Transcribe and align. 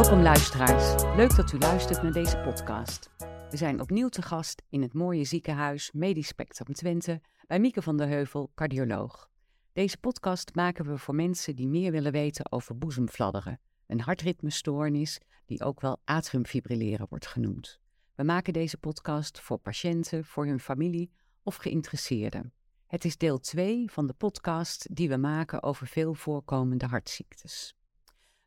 Welkom 0.00 0.22
luisteraars. 0.22 1.02
Leuk 1.16 1.36
dat 1.36 1.52
u 1.52 1.58
luistert 1.58 2.02
naar 2.02 2.12
deze 2.12 2.38
podcast. 2.38 3.10
We 3.50 3.56
zijn 3.56 3.80
opnieuw 3.80 4.08
te 4.08 4.22
gast 4.22 4.62
in 4.68 4.82
het 4.82 4.92
mooie 4.92 5.24
ziekenhuis 5.24 5.92
Medisch 5.92 6.26
Spectrum 6.26 6.74
Twente 6.74 7.20
bij 7.46 7.60
Mieke 7.60 7.82
van 7.82 7.96
der 7.96 8.08
Heuvel, 8.08 8.50
cardioloog. 8.54 9.30
Deze 9.72 9.98
podcast 9.98 10.54
maken 10.54 10.84
we 10.84 10.98
voor 10.98 11.14
mensen 11.14 11.56
die 11.56 11.68
meer 11.68 11.92
willen 11.92 12.12
weten 12.12 12.52
over 12.52 12.78
boezemfladderen, 12.78 13.60
een 13.86 14.00
hartritmestoornis 14.00 15.20
die 15.46 15.64
ook 15.64 15.80
wel 15.80 16.00
atriumfibrilleren 16.04 17.06
wordt 17.08 17.26
genoemd. 17.26 17.80
We 18.14 18.22
maken 18.22 18.52
deze 18.52 18.76
podcast 18.76 19.40
voor 19.40 19.58
patiënten, 19.58 20.24
voor 20.24 20.46
hun 20.46 20.60
familie 20.60 21.10
of 21.42 21.56
geïnteresseerden. 21.56 22.52
Het 22.86 23.04
is 23.04 23.16
deel 23.16 23.38
2 23.38 23.90
van 23.90 24.06
de 24.06 24.14
podcast 24.14 24.96
die 24.96 25.08
we 25.08 25.16
maken 25.16 25.62
over 25.62 25.86
veel 25.86 26.14
voorkomende 26.14 26.86
hartziektes. 26.86 27.74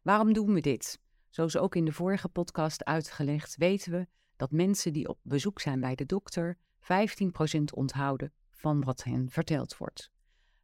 Waarom 0.02 0.34
doen 0.34 0.54
we 0.54 0.60
dit? 0.60 1.02
Zoals 1.34 1.58
ook 1.58 1.76
in 1.76 1.86
de 1.86 1.92
vorige 1.92 2.30
podcast 2.30 2.86
uitgelegd, 2.86 3.56
weten 3.56 3.92
we 3.92 4.08
dat 4.36 4.52
mensen 4.52 4.94
die 4.94 5.08
op 5.08 5.20
bezoek 5.22 5.60
zijn 5.60 5.80
bij 5.80 5.96
de 5.96 6.06
dokter 6.06 6.58
15% 6.80 7.64
onthouden 7.74 8.34
van 8.50 8.84
wat 8.84 9.04
hen 9.04 9.30
verteld 9.30 9.78
wordt. 9.78 10.12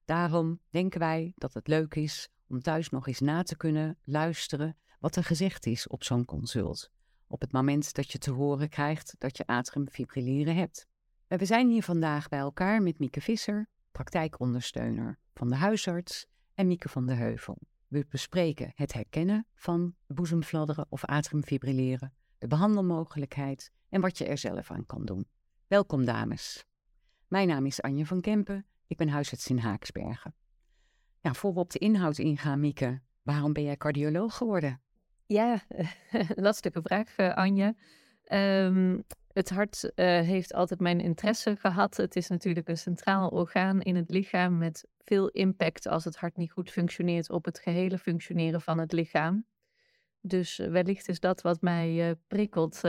Daarom 0.06 0.60
denken 0.70 1.00
wij 1.00 1.34
dat 1.36 1.54
het 1.54 1.68
leuk 1.68 1.96
is 1.96 2.30
om 2.48 2.62
thuis 2.62 2.90
nog 2.90 3.08
eens 3.08 3.20
na 3.20 3.44
te 3.44 3.58
kunnen 3.58 3.98
luisteren 4.04 4.78
wat 5.00 5.16
er 5.16 5.24
gezegd 5.24 5.66
is 5.66 5.88
op 5.88 6.04
zo'n 6.04 6.26
consult. 6.26 6.92
Op 7.28 7.42
het 7.42 7.52
moment 7.52 7.94
dat 7.94 8.12
je 8.12 8.18
te 8.18 8.32
horen 8.32 8.70
krijgt 8.70 9.16
dat 9.18 9.38
je 9.38 9.48
atriumfibrilleren 9.48 10.56
hebt. 10.56 10.88
We 11.28 11.46
zijn 11.46 11.70
hier 11.70 11.84
vandaag 11.84 12.28
bij 12.28 12.40
elkaar 12.40 12.82
met 12.82 13.00
Mieke 13.00 13.22
Visser, 13.22 13.70
praktijkondersteuner 13.92 15.20
van 15.34 15.50
de 15.50 15.56
huisarts, 15.56 16.26
en 16.54 16.68
Mieke 16.68 16.90
van 16.90 17.06
de 17.06 17.14
Heuvel. 17.14 17.58
We 17.90 18.06
bespreken 18.10 18.72
het 18.76 18.94
herkennen 18.94 19.46
van 19.56 19.96
boezemfladderen 20.08 20.86
of 20.90 21.06
atriumfibrilleren, 21.06 22.14
de 22.38 22.48
behandelmogelijkheid 22.48 23.72
en 23.90 24.02
wat 24.02 24.18
je 24.18 24.26
er 24.26 24.38
zelf 24.38 24.72
aan 24.72 24.86
kan 24.86 25.06
doen. 25.06 25.28
Welkom 25.68 26.06
dames. 26.06 26.66
Mijn 27.28 27.48
naam 27.48 27.66
is 27.66 27.82
Anje 27.82 28.06
van 28.06 28.22
Kempen, 28.22 28.66
ik 28.88 28.98
ben 28.98 29.10
huisarts 29.10 29.48
in 29.48 29.58
Haaksbergen. 29.58 30.34
Ja, 31.22 31.34
voor 31.34 31.54
we 31.54 31.60
op 31.60 31.72
de 31.72 31.80
inhoud 31.80 32.18
ingaan, 32.18 32.60
Mieke, 32.60 33.02
waarom 33.22 33.54
ben 33.54 33.64
jij 33.64 33.78
cardioloog 33.78 34.38
geworden? 34.38 34.82
Ja, 35.26 35.62
lastige 36.36 36.82
vraag, 36.82 37.16
eh, 37.16 37.34
Anje. 37.36 37.76
Um, 38.32 39.04
het 39.34 39.50
hart 39.50 39.84
uh, 39.84 39.92
heeft 40.06 40.54
altijd 40.54 40.80
mijn 40.80 41.00
interesse 41.00 41.56
gehad. 41.56 41.98
Het 41.98 42.16
is 42.16 42.28
natuurlijk 42.28 42.68
een 42.68 42.78
centraal 42.78 43.30
orgaan 43.30 43.82
in 43.82 43.96
het 43.96 44.10
lichaam 44.10 44.58
met 44.58 44.88
veel 45.10 45.30
impact 45.30 45.88
als 45.88 46.06
het 46.06 46.16
hart 46.16 46.38
niet 46.38 46.52
goed 46.52 46.72
functioneert 46.72 47.30
op 47.30 47.46
het 47.46 47.60
gehele 47.60 47.98
functioneren 47.98 48.62
van 48.62 48.78
het 48.78 48.92
lichaam. 48.92 49.46
Dus 50.22 50.60
eh, 50.60 50.68
wellicht 50.68 51.08
is 51.08 51.20
dat 51.20 51.42
wat 51.42 51.62
mij 51.62 52.10
uh, 52.10 52.16
prikkelt 52.28 52.82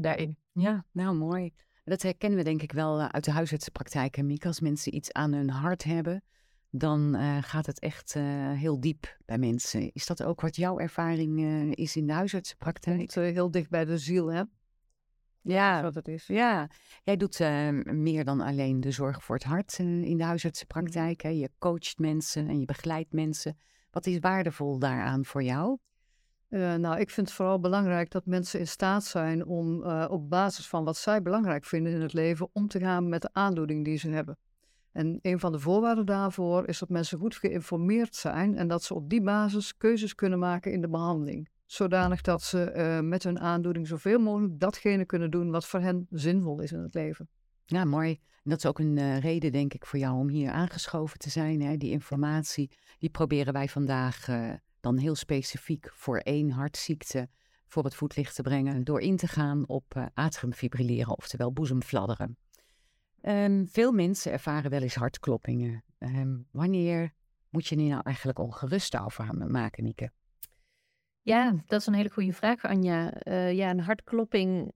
daarin. 0.00 0.36
Ja, 0.52 0.84
nou 0.92 1.14
mooi. 1.14 1.52
Dat 1.84 2.02
herkennen 2.02 2.38
we 2.38 2.44
denk 2.44 2.62
ik 2.62 2.72
wel 2.72 3.00
uit 3.00 3.24
de 3.24 3.30
huisartsenpraktijk. 3.30 4.22
Miek, 4.22 4.46
als 4.46 4.60
mensen 4.60 4.94
iets 4.94 5.12
aan 5.12 5.32
hun 5.32 5.50
hart 5.50 5.84
hebben, 5.84 6.22
dan 6.70 7.16
gaat 7.42 7.66
het 7.66 7.78
echt 7.78 8.14
heel 8.54 8.80
diep 8.80 9.18
bij 9.24 9.38
mensen. 9.38 9.92
Is 9.92 10.06
dat 10.06 10.22
ook 10.22 10.40
wat 10.40 10.56
jouw 10.56 10.78
ervaring 10.78 11.40
is 11.76 11.96
in 11.96 12.06
de 12.06 12.12
huisartsenpraktijk? 12.12 13.14
Heel 13.14 13.50
dicht 13.50 13.70
bij 13.70 13.84
de 13.84 13.98
ziel, 13.98 14.32
hè? 14.32 14.42
Ja, 15.42 15.82
wat 15.82 15.94
het 15.94 16.08
is. 16.08 16.26
Ja, 16.26 16.68
jij 17.02 17.16
doet 17.16 17.40
uh, 17.40 17.68
meer 17.84 18.24
dan 18.24 18.40
alleen 18.40 18.80
de 18.80 18.90
zorg 18.90 19.24
voor 19.24 19.34
het 19.34 19.44
hart 19.44 19.78
uh, 19.78 20.02
in 20.02 20.16
de 20.16 20.24
huisartsenpraktijk. 20.24 21.20
Hè? 21.20 21.28
Je 21.28 21.50
coacht 21.58 21.98
mensen 21.98 22.48
en 22.48 22.58
je 22.58 22.64
begeleidt 22.64 23.12
mensen. 23.12 23.58
Wat 23.90 24.06
is 24.06 24.18
waardevol 24.18 24.78
daaraan 24.78 25.24
voor 25.24 25.42
jou? 25.42 25.78
Uh, 26.48 26.74
nou, 26.74 26.98
ik 27.00 27.10
vind 27.10 27.26
het 27.26 27.36
vooral 27.36 27.60
belangrijk 27.60 28.10
dat 28.10 28.26
mensen 28.26 28.60
in 28.60 28.66
staat 28.66 29.04
zijn 29.04 29.46
om 29.46 29.84
op 30.06 30.30
basis 30.30 30.68
van 30.68 30.84
wat 30.84 30.96
zij 30.96 31.22
belangrijk 31.22 31.64
vinden 31.64 31.92
in 31.92 32.00
het 32.00 32.12
leven 32.12 32.48
om 32.52 32.68
te 32.68 32.78
gaan 32.78 33.08
met 33.08 33.22
de 33.22 33.30
aandoening 33.32 33.84
die 33.84 33.96
ze 33.96 34.08
hebben. 34.08 34.38
En 34.92 35.18
een 35.22 35.40
van 35.40 35.52
de 35.52 35.58
voorwaarden 35.58 36.06
daarvoor 36.06 36.68
is 36.68 36.78
dat 36.78 36.88
mensen 36.88 37.18
goed 37.18 37.36
geïnformeerd 37.36 38.14
zijn 38.14 38.56
en 38.56 38.68
dat 38.68 38.82
ze 38.82 38.94
op 38.94 39.08
die 39.08 39.22
basis 39.22 39.76
keuzes 39.76 40.14
kunnen 40.14 40.38
maken 40.38 40.72
in 40.72 40.80
de 40.80 40.88
behandeling 40.88 41.48
zodanig 41.72 42.20
dat 42.20 42.42
ze 42.42 42.72
uh, 42.76 43.08
met 43.08 43.22
hun 43.22 43.40
aandoening 43.40 43.86
zoveel 43.86 44.18
mogelijk 44.18 44.60
datgene 44.60 45.04
kunnen 45.04 45.30
doen 45.30 45.50
wat 45.50 45.66
voor 45.66 45.80
hen 45.80 46.06
zinvol 46.10 46.60
is 46.60 46.72
in 46.72 46.78
het 46.78 46.94
leven. 46.94 47.28
Ja, 47.64 47.84
mooi. 47.84 48.10
En 48.12 48.50
dat 48.50 48.58
is 48.58 48.66
ook 48.66 48.78
een 48.78 48.96
uh, 48.96 49.18
reden, 49.18 49.52
denk 49.52 49.74
ik, 49.74 49.86
voor 49.86 49.98
jou 49.98 50.18
om 50.18 50.28
hier 50.28 50.50
aangeschoven 50.50 51.18
te 51.18 51.30
zijn. 51.30 51.62
Hè? 51.62 51.76
Die 51.76 51.90
informatie, 51.90 52.70
die 52.98 53.10
proberen 53.10 53.52
wij 53.52 53.68
vandaag 53.68 54.28
uh, 54.28 54.52
dan 54.80 54.98
heel 54.98 55.14
specifiek 55.14 55.90
voor 55.94 56.18
één 56.18 56.50
hartziekte 56.50 57.28
voor 57.66 57.84
het 57.84 57.94
voetlicht 57.94 58.34
te 58.34 58.42
brengen. 58.42 58.84
Door 58.84 59.00
in 59.00 59.16
te 59.16 59.26
gaan 59.26 59.68
op 59.68 60.10
atriumfibrilleren, 60.14 61.16
oftewel 61.16 61.52
boezemfladderen. 61.52 62.36
Um, 63.22 63.68
veel 63.68 63.92
mensen 63.92 64.32
ervaren 64.32 64.70
wel 64.70 64.82
eens 64.82 64.94
hartkloppingen. 64.94 65.84
Um, 65.98 66.46
wanneer 66.50 67.12
moet 67.48 67.66
je 67.66 67.76
hier 67.76 67.88
nou 67.88 68.02
eigenlijk 68.04 68.38
ongerust 68.38 68.98
over 68.98 69.50
maken, 69.50 69.82
Mieke? 69.82 70.12
Ja, 71.30 71.54
dat 71.66 71.80
is 71.80 71.86
een 71.86 71.94
hele 71.94 72.10
goede 72.10 72.32
vraag, 72.32 72.64
Anja. 72.64 73.12
Uh, 73.26 73.52
ja, 73.52 73.70
een 73.70 73.80
hartklopping 73.80 74.72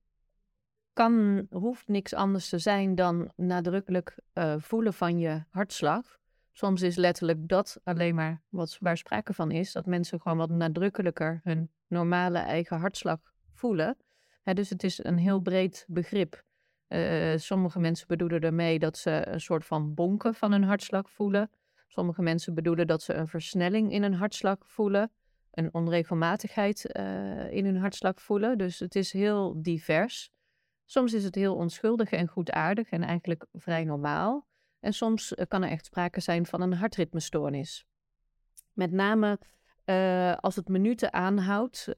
kan, 0.92 1.46
hoeft 1.50 1.88
niks 1.88 2.14
anders 2.14 2.48
te 2.48 2.58
zijn 2.58 2.94
dan 2.94 3.32
nadrukkelijk 3.36 4.18
uh, 4.34 4.54
voelen 4.58 4.94
van 4.94 5.18
je 5.18 5.42
hartslag. 5.50 6.18
Soms 6.52 6.82
is 6.82 6.96
letterlijk 6.96 7.48
dat 7.48 7.80
alleen 7.84 8.14
maar 8.14 8.42
wat, 8.48 8.76
waar 8.80 8.96
sprake 8.96 9.32
van 9.32 9.50
is, 9.50 9.72
dat 9.72 9.86
mensen 9.86 10.20
gewoon 10.20 10.38
wat 10.38 10.50
nadrukkelijker 10.50 11.40
hun 11.42 11.70
normale 11.86 12.38
eigen 12.38 12.78
hartslag 12.78 13.18
voelen. 13.52 13.96
dus 14.42 14.70
het 14.70 14.84
is 14.84 15.04
een 15.04 15.18
heel 15.18 15.40
breed 15.40 15.84
begrip. 15.88 16.44
Uh, 16.88 17.36
sommige 17.36 17.80
mensen 17.80 18.06
bedoelen 18.06 18.40
ermee 18.40 18.78
dat 18.78 18.98
ze 18.98 19.26
een 19.28 19.40
soort 19.40 19.64
van 19.64 19.94
bonken 19.94 20.34
van 20.34 20.52
hun 20.52 20.64
hartslag 20.64 21.10
voelen. 21.10 21.50
Sommige 21.86 22.22
mensen 22.22 22.54
bedoelen 22.54 22.86
dat 22.86 23.02
ze 23.02 23.14
een 23.14 23.28
versnelling 23.28 23.92
in 23.92 24.02
hun 24.02 24.14
hartslag 24.14 24.58
voelen 24.60 25.10
een 25.54 25.74
onregelmatigheid 25.74 26.96
uh, 26.96 27.52
in 27.52 27.64
hun 27.64 27.76
hartslag 27.76 28.22
voelen. 28.22 28.58
Dus 28.58 28.78
het 28.78 28.94
is 28.94 29.12
heel 29.12 29.62
divers. 29.62 30.30
Soms 30.84 31.12
is 31.12 31.24
het 31.24 31.34
heel 31.34 31.54
onschuldig 31.54 32.10
en 32.10 32.28
goedaardig 32.28 32.90
en 32.90 33.02
eigenlijk 33.02 33.46
vrij 33.52 33.84
normaal. 33.84 34.46
En 34.80 34.92
soms 34.92 35.34
eh, 35.34 35.46
kan 35.48 35.62
er 35.62 35.70
echt 35.70 35.86
sprake 35.86 36.20
zijn 36.20 36.46
van 36.46 36.60
een 36.60 36.72
hartritmestoornis. 36.72 37.86
Met 38.72 38.92
name 38.92 39.38
uh, 39.84 40.36
als 40.36 40.56
het 40.56 40.68
minuten 40.68 41.12
aanhoudt, 41.12 41.88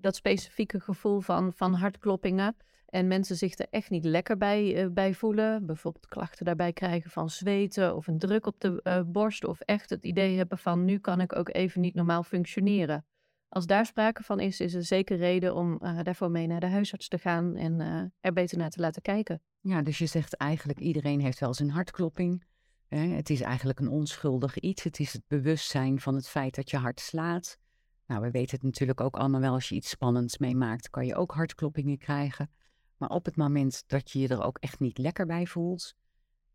dat 0.00 0.16
specifieke 0.16 0.80
gevoel 0.80 1.20
van, 1.20 1.52
van 1.52 1.74
hartkloppingen 1.74 2.56
en 2.90 3.06
mensen 3.06 3.36
zich 3.36 3.58
er 3.58 3.66
echt 3.70 3.90
niet 3.90 4.04
lekker 4.04 4.36
bij, 4.36 4.84
uh, 4.84 4.90
bij 4.92 5.14
voelen, 5.14 5.66
bijvoorbeeld 5.66 6.06
klachten 6.06 6.44
daarbij 6.44 6.72
krijgen 6.72 7.10
van 7.10 7.30
zweten 7.30 7.96
of 7.96 8.06
een 8.06 8.18
druk 8.18 8.46
op 8.46 8.60
de 8.60 8.80
uh, 8.84 9.00
borst, 9.06 9.44
of 9.44 9.60
echt 9.60 9.90
het 9.90 10.04
idee 10.04 10.36
hebben 10.36 10.58
van 10.58 10.84
nu 10.84 10.98
kan 10.98 11.20
ik 11.20 11.36
ook 11.36 11.54
even 11.54 11.80
niet 11.80 11.94
normaal 11.94 12.22
functioneren. 12.22 13.04
Als 13.48 13.66
daar 13.66 13.86
sprake 13.86 14.22
van 14.22 14.40
is, 14.40 14.60
is 14.60 14.74
er 14.74 14.84
zeker 14.84 15.16
reden 15.16 15.54
om 15.54 15.78
uh, 15.82 15.98
daarvoor 16.02 16.30
mee 16.30 16.46
naar 16.46 16.60
de 16.60 16.66
huisarts 16.66 17.08
te 17.08 17.18
gaan 17.18 17.56
en 17.56 17.80
er 18.20 18.32
beter 18.32 18.58
naar 18.58 18.70
te 18.70 18.80
laten 18.80 19.02
kijken. 19.02 19.42
Ja, 19.60 19.82
dus 19.82 19.98
je 19.98 20.06
zegt 20.06 20.34
eigenlijk 20.34 20.80
iedereen 20.80 21.20
heeft 21.20 21.38
wel 21.38 21.54
zijn 21.54 21.70
hartklopping. 21.70 22.44
Hè? 22.88 23.06
Het 23.06 23.30
is 23.30 23.40
eigenlijk 23.40 23.80
een 23.80 23.88
onschuldig 23.88 24.58
iets. 24.58 24.82
Het 24.82 25.00
is 25.00 25.12
het 25.12 25.22
bewustzijn 25.26 26.00
van 26.00 26.14
het 26.14 26.28
feit 26.28 26.54
dat 26.54 26.70
je 26.70 26.76
hart 26.76 27.00
slaat. 27.00 27.58
Nou, 28.06 28.22
we 28.22 28.30
weten 28.30 28.56
het 28.56 28.62
natuurlijk 28.62 29.00
ook 29.00 29.16
allemaal 29.16 29.40
wel. 29.40 29.52
Als 29.52 29.68
je 29.68 29.74
iets 29.74 29.90
spannends 29.90 30.38
meemaakt, 30.38 30.90
kan 30.90 31.06
je 31.06 31.14
ook 31.14 31.32
hartkloppingen 31.32 31.98
krijgen. 31.98 32.50
Maar 33.00 33.08
op 33.08 33.24
het 33.24 33.36
moment 33.36 33.84
dat 33.86 34.10
je 34.10 34.18
je 34.18 34.28
er 34.28 34.42
ook 34.42 34.58
echt 34.58 34.80
niet 34.80 34.98
lekker 34.98 35.26
bij 35.26 35.46
voelt, 35.46 35.94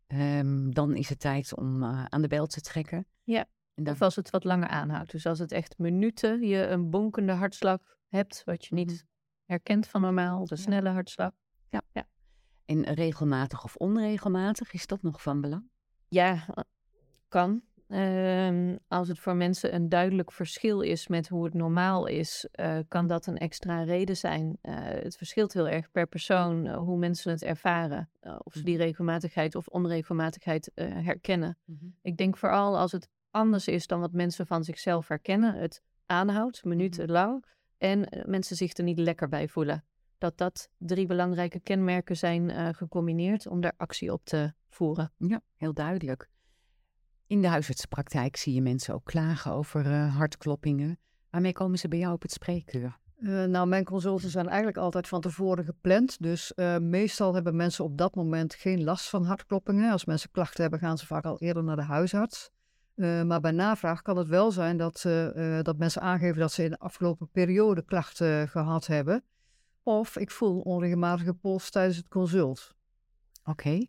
um, 0.06 0.74
dan 0.74 0.94
is 0.94 1.08
het 1.08 1.20
tijd 1.20 1.56
om 1.56 1.82
uh, 1.82 2.04
aan 2.04 2.22
de 2.22 2.28
bel 2.28 2.46
te 2.46 2.60
trekken. 2.60 3.06
Ja, 3.22 3.46
en 3.74 3.84
dan... 3.84 3.94
of 3.94 4.02
als 4.02 4.16
het 4.16 4.30
wat 4.30 4.44
langer 4.44 4.68
aanhoudt. 4.68 5.10
Dus 5.10 5.26
als 5.26 5.38
het 5.38 5.52
echt 5.52 5.78
minuten 5.78 6.42
je 6.42 6.66
een 6.66 6.90
bonkende 6.90 7.32
hartslag 7.32 7.80
hebt, 8.08 8.42
wat 8.44 8.64
je 8.64 8.74
niet 8.74 8.90
mhm. 8.90 9.04
herkent 9.44 9.86
van 9.86 10.00
normaal, 10.00 10.44
de 10.44 10.56
snelle 10.56 10.88
hartslag. 10.88 11.32
Ja. 11.70 11.82
ja. 11.92 12.08
En 12.64 12.84
regelmatig 12.94 13.64
of 13.64 13.76
onregelmatig, 13.76 14.72
is 14.72 14.86
dat 14.86 15.02
nog 15.02 15.22
van 15.22 15.40
belang? 15.40 15.70
Ja, 16.08 16.46
kan. 17.28 17.62
Uh, 17.88 18.74
als 18.88 19.08
het 19.08 19.18
voor 19.18 19.36
mensen 19.36 19.74
een 19.74 19.88
duidelijk 19.88 20.32
verschil 20.32 20.80
is 20.80 21.08
met 21.08 21.28
hoe 21.28 21.44
het 21.44 21.54
normaal 21.54 22.06
is, 22.06 22.48
uh, 22.60 22.78
kan 22.88 23.06
dat 23.06 23.26
een 23.26 23.38
extra 23.38 23.82
reden 23.82 24.16
zijn. 24.16 24.58
Uh, 24.62 24.74
het 24.78 25.16
verschilt 25.16 25.52
heel 25.52 25.68
erg 25.68 25.90
per 25.90 26.06
persoon 26.06 26.66
uh, 26.66 26.76
hoe 26.76 26.98
mensen 26.98 27.30
het 27.30 27.42
ervaren. 27.42 28.10
of 28.38 28.52
ze 28.52 28.62
die 28.62 28.74
mhm. 28.76 28.84
regelmatigheid 28.84 29.54
of 29.54 29.66
onregelmatigheid 29.66 30.70
herkennen. 30.74 31.58
Mm 31.64 31.76
-hmm. 31.80 31.94
Ik 32.02 32.16
denk 32.16 32.36
vooral 32.36 32.78
als 32.78 32.92
het 32.92 33.08
anders 33.30 33.68
is 33.68 33.86
dan 33.86 34.00
wat 34.00 34.12
mensen 34.12 34.46
van 34.46 34.64
zichzelf 34.64 35.08
herkennen, 35.08 35.54
het 35.54 35.82
aanhoudt, 36.06 36.64
mhm. 36.64 36.68
minutenlang, 36.68 37.44
en 37.78 38.24
mensen 38.26 38.56
zich 38.56 38.76
er 38.76 38.84
niet 38.84 38.98
lekker 38.98 39.28
bij 39.28 39.48
voelen. 39.48 39.84
Dat 40.18 40.38
dat 40.38 40.68
drie 40.78 41.06
belangrijke 41.06 41.60
kenmerken 41.60 42.16
zijn 42.16 42.74
gecombineerd 42.74 43.46
om 43.46 43.60
daar 43.60 43.74
actie 43.76 44.12
op 44.12 44.24
te 44.24 44.52
voeren. 44.68 45.12
Ja, 45.16 45.40
heel 45.54 45.72
duidelijk. 45.72 46.28
In 47.26 47.40
de 47.40 47.48
huisartsenpraktijk 47.48 48.36
zie 48.36 48.54
je 48.54 48.62
mensen 48.62 48.94
ook 48.94 49.04
klagen 49.04 49.52
over 49.52 49.86
uh, 49.86 50.16
hartkloppingen. 50.16 50.98
Waarmee 51.30 51.52
komen 51.52 51.78
ze 51.78 51.88
bij 51.88 51.98
jou 51.98 52.14
op 52.14 52.22
het 52.22 52.32
spreekuur? 52.32 52.98
Uh, 53.18 53.44
nou, 53.44 53.66
mijn 53.68 53.84
consulten 53.84 54.30
zijn 54.30 54.46
eigenlijk 54.46 54.76
altijd 54.76 55.08
van 55.08 55.20
tevoren 55.20 55.64
gepland. 55.64 56.22
Dus 56.22 56.52
uh, 56.56 56.76
meestal 56.78 57.34
hebben 57.34 57.56
mensen 57.56 57.84
op 57.84 57.98
dat 57.98 58.14
moment 58.14 58.54
geen 58.54 58.84
last 58.84 59.08
van 59.08 59.24
hartkloppingen. 59.24 59.92
Als 59.92 60.04
mensen 60.04 60.30
klachten 60.30 60.60
hebben, 60.60 60.80
gaan 60.80 60.98
ze 60.98 61.06
vaak 61.06 61.24
al 61.24 61.38
eerder 61.38 61.64
naar 61.64 61.76
de 61.76 61.82
huisarts. 61.82 62.50
Uh, 62.94 63.22
maar 63.22 63.40
bij 63.40 63.50
navraag 63.50 64.02
kan 64.02 64.16
het 64.16 64.28
wel 64.28 64.50
zijn 64.50 64.76
dat, 64.76 65.02
dat 65.62 65.78
mensen 65.78 66.02
aangeven 66.02 66.38
dat 66.38 66.52
ze 66.52 66.64
in 66.64 66.70
de 66.70 66.78
afgelopen 66.78 67.28
periode 67.30 67.84
klachten 67.84 68.48
gehad 68.48 68.86
hebben. 68.86 69.24
Of 69.82 70.16
ik 70.16 70.30
voel 70.30 70.60
onregelmatige 70.60 71.34
pols 71.34 71.70
tijdens 71.70 71.96
het 71.96 72.08
consult. 72.08 72.74
Oké. 73.44 73.86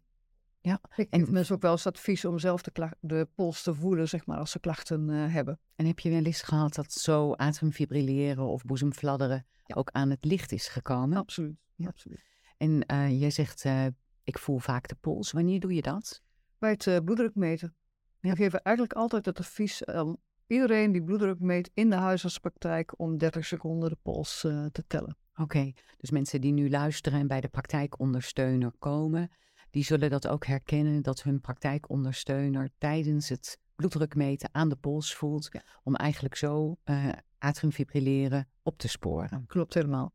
Ja. 0.68 0.82
Ik 0.96 1.10
en 1.10 1.32
mensen 1.32 1.56
ook 1.56 1.62
wel 1.62 1.72
eens 1.72 1.88
advies 1.88 2.26
om 2.26 2.40
zelf 2.40 2.62
de, 2.62 2.90
de 3.00 3.28
pols 3.36 3.64
te 3.64 3.74
voelen, 3.74 4.10
zeg 4.10 4.26
maar, 4.26 4.38
als 4.38 4.52
ze 4.52 4.60
klachten 4.60 5.10
uh, 5.10 5.34
hebben. 5.34 5.60
En 5.76 5.86
heb 5.86 6.00
je 6.00 6.10
wel 6.10 6.24
eens 6.24 6.42
gehad 6.42 6.76
dat 6.76 6.92
zo 6.92 7.34
atemfibrilleren 7.34 8.48
of 8.48 8.64
boezemfladderen 8.64 9.46
ja. 9.66 9.76
ook 9.76 9.90
aan 9.92 10.10
het 10.10 10.26
licht 10.26 10.52
is 10.52 10.68
gekomen? 10.68 11.18
Absoluut. 11.18 11.58
Ja. 11.76 11.88
Absoluut. 11.88 12.24
En 12.58 12.84
uh, 12.92 13.20
jij 13.20 13.30
zegt, 13.30 13.66
uh, 13.66 13.86
ik 14.24 14.38
voel 14.38 14.58
vaak 14.58 14.88
de 14.88 14.96
pols. 14.96 15.32
Wanneer 15.32 15.60
doe 15.60 15.74
je 15.74 15.82
dat? 15.82 16.22
Bij 16.58 16.70
het 16.70 17.06
bloeddruk 17.06 17.36
meten. 17.36 17.76
Ja. 18.20 18.30
We 18.30 18.36
geven 18.36 18.62
eigenlijk 18.62 18.98
altijd 18.98 19.26
het 19.26 19.40
advies 19.40 19.86
aan 19.86 20.18
iedereen 20.48 20.92
die 20.92 21.04
bloeddruk 21.04 21.40
meet 21.40 21.72
in 21.74 21.90
de 21.90 21.96
huisartspraktijk 21.96 23.00
om 23.00 23.18
30 23.18 23.46
seconden 23.46 23.90
de 23.90 23.98
pols 24.02 24.40
te 24.72 24.84
tellen. 24.88 25.18
Oké, 25.36 25.72
dus 25.98 26.12
mensen 26.12 26.42
die 26.42 26.52
nu 26.52 26.70
luisteren 26.70 27.20
en 27.20 27.28
bij 27.28 27.42
de 27.42 27.48
praktijkondersteuner 27.48 28.72
komen, 28.80 29.32
die 29.70 29.84
zullen 29.84 30.10
dat 30.10 30.28
ook 30.28 30.46
herkennen 30.46 31.02
dat 31.02 31.24
hun 31.24 31.42
praktijkondersteuner 31.42 32.70
tijdens 32.78 33.30
het 33.30 33.60
bloeddrukmeten 33.76 34.50
aan 34.52 34.70
de 34.70 34.76
pols 34.76 35.16
voelt, 35.16 35.50
om 35.84 35.96
eigenlijk 35.96 36.36
zo 36.36 36.78
uh, 36.86 37.10
atriumfibrilleren 37.38 38.48
op 38.64 38.78
te 38.78 38.88
sporen. 38.88 39.46
Klopt 39.48 39.74
helemaal. 39.74 40.14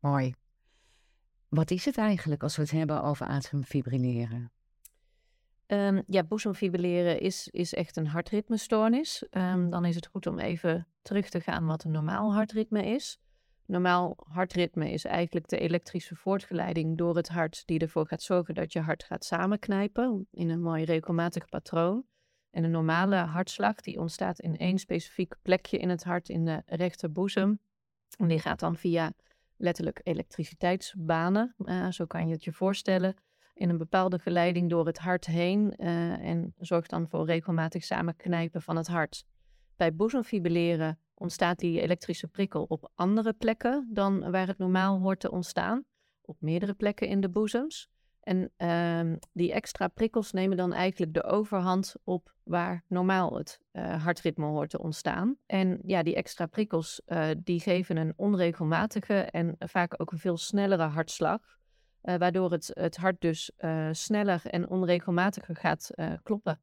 Mooi. 0.00 0.34
Wat 1.48 1.70
is 1.70 1.84
het 1.84 1.98
eigenlijk 1.98 2.42
als 2.42 2.56
we 2.56 2.62
het 2.62 2.70
hebben 2.70 3.02
over 3.02 3.26
atriumfibrilleren? 3.26 4.50
Um, 5.66 6.02
ja, 6.06 6.22
boezemfibrilleren 6.22 7.20
is, 7.20 7.48
is 7.48 7.74
echt 7.74 7.96
een 7.96 8.06
hartritmestoornis. 8.06 9.24
Um, 9.30 9.70
dan 9.70 9.84
is 9.84 9.94
het 9.94 10.06
goed 10.06 10.26
om 10.26 10.38
even 10.38 10.86
terug 11.02 11.28
te 11.28 11.40
gaan 11.40 11.66
wat 11.66 11.84
een 11.84 11.90
normaal 11.90 12.34
hartritme 12.34 12.86
is. 12.86 13.18
Normaal 13.66 14.16
hartritme 14.28 14.90
is 14.90 15.04
eigenlijk 15.04 15.48
de 15.48 15.58
elektrische 15.58 16.14
voortgeleiding 16.16 16.98
door 16.98 17.16
het 17.16 17.28
hart 17.28 17.62
die 17.66 17.78
ervoor 17.78 18.06
gaat 18.06 18.22
zorgen 18.22 18.54
dat 18.54 18.72
je 18.72 18.80
hart 18.80 19.04
gaat 19.04 19.24
samenknijpen 19.24 20.28
in 20.30 20.50
een 20.50 20.62
mooi 20.62 20.84
regelmatig 20.84 21.48
patroon. 21.48 22.04
En 22.50 22.64
een 22.64 22.70
normale 22.70 23.16
hartslag 23.16 23.80
die 23.80 24.00
ontstaat 24.00 24.40
in 24.40 24.56
één 24.56 24.78
specifiek 24.78 25.34
plekje 25.42 25.78
in 25.78 25.88
het 25.88 26.04
hart 26.04 26.28
in 26.28 26.44
de 26.44 26.62
rechterboezem. 26.66 27.60
En 28.18 28.28
die 28.28 28.38
gaat 28.38 28.60
dan 28.60 28.76
via 28.76 29.12
letterlijk 29.56 30.00
elektriciteitsbanen, 30.02 31.54
uh, 31.58 31.90
zo 31.90 32.06
kan 32.06 32.26
je 32.26 32.32
het 32.32 32.44
je 32.44 32.52
voorstellen, 32.52 33.14
in 33.54 33.68
een 33.68 33.78
bepaalde 33.78 34.18
geleiding 34.18 34.70
door 34.70 34.86
het 34.86 34.98
hart 34.98 35.26
heen 35.26 35.74
uh, 35.76 36.12
en 36.12 36.54
zorgt 36.58 36.90
dan 36.90 37.08
voor 37.08 37.26
regelmatig 37.26 37.84
samenknijpen 37.84 38.62
van 38.62 38.76
het 38.76 38.86
hart. 38.86 39.24
Bij 39.76 39.94
boezemfibrilleren 39.94 40.98
ontstaat 41.18 41.58
die 41.58 41.80
elektrische 41.80 42.28
prikkel 42.28 42.64
op 42.68 42.90
andere 42.94 43.32
plekken 43.32 43.88
dan 43.92 44.30
waar 44.30 44.46
het 44.46 44.58
normaal 44.58 45.00
hoort 45.00 45.20
te 45.20 45.30
ontstaan. 45.30 45.84
Op 46.22 46.36
meerdere 46.40 46.74
plekken 46.74 47.08
in 47.08 47.20
de 47.20 47.28
boezems. 47.28 47.88
En 48.20 48.52
uh, 48.58 49.16
die 49.32 49.52
extra 49.52 49.88
prikkels 49.88 50.32
nemen 50.32 50.56
dan 50.56 50.72
eigenlijk 50.72 51.14
de 51.14 51.24
overhand 51.24 51.94
op 52.04 52.34
waar 52.42 52.84
normaal 52.88 53.36
het 53.36 53.60
uh, 53.72 54.04
hartritme 54.04 54.46
hoort 54.46 54.70
te 54.70 54.78
ontstaan. 54.78 55.36
En 55.46 55.78
ja, 55.84 56.02
die 56.02 56.14
extra 56.14 56.46
prikkels 56.46 57.00
uh, 57.06 57.28
die 57.38 57.60
geven 57.60 57.96
een 57.96 58.12
onregelmatige 58.16 59.14
en 59.14 59.56
vaak 59.58 60.00
ook 60.00 60.12
een 60.12 60.18
veel 60.18 60.36
snellere 60.36 60.82
hartslag. 60.82 61.40
Uh, 62.02 62.14
waardoor 62.16 62.52
het, 62.52 62.70
het 62.72 62.96
hart 62.96 63.20
dus 63.20 63.50
sneller 63.90 64.46
en 64.46 64.68
onregelmatiger 64.68 65.56
gaat 65.56 65.90
kloppen. 66.22 66.60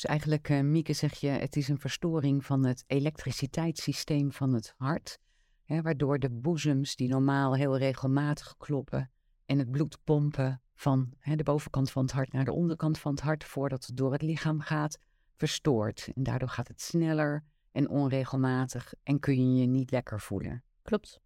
Dus 0.00 0.08
eigenlijk, 0.08 0.48
uh, 0.48 0.60
Mieke, 0.60 0.92
zeg 0.92 1.14
je, 1.14 1.28
het 1.28 1.56
is 1.56 1.68
een 1.68 1.78
verstoring 1.78 2.44
van 2.44 2.64
het 2.64 2.84
elektriciteitssysteem 2.86 4.32
van 4.32 4.52
het 4.52 4.74
hart. 4.76 5.18
Hè, 5.64 5.82
waardoor 5.82 6.18
de 6.18 6.30
boezems 6.30 6.96
die 6.96 7.08
normaal 7.08 7.54
heel 7.54 7.78
regelmatig 7.78 8.56
kloppen 8.56 9.10
en 9.46 9.58
het 9.58 9.70
bloed 9.70 9.98
pompen 10.04 10.62
van 10.74 11.12
hè, 11.18 11.36
de 11.36 11.42
bovenkant 11.42 11.90
van 11.90 12.02
het 12.02 12.12
hart 12.12 12.32
naar 12.32 12.44
de 12.44 12.52
onderkant 12.52 12.98
van 12.98 13.12
het 13.12 13.20
hart 13.20 13.44
voordat 13.44 13.86
het 13.86 13.96
door 13.96 14.12
het 14.12 14.22
lichaam 14.22 14.60
gaat, 14.60 14.98
verstoort. 15.36 16.10
En 16.14 16.22
daardoor 16.22 16.48
gaat 16.48 16.68
het 16.68 16.80
sneller 16.80 17.44
en 17.72 17.88
onregelmatig 17.88 18.94
en 19.02 19.18
kun 19.18 19.54
je 19.54 19.60
je 19.60 19.66
niet 19.66 19.90
lekker 19.90 20.20
voelen. 20.20 20.64
Klopt. 20.82 21.20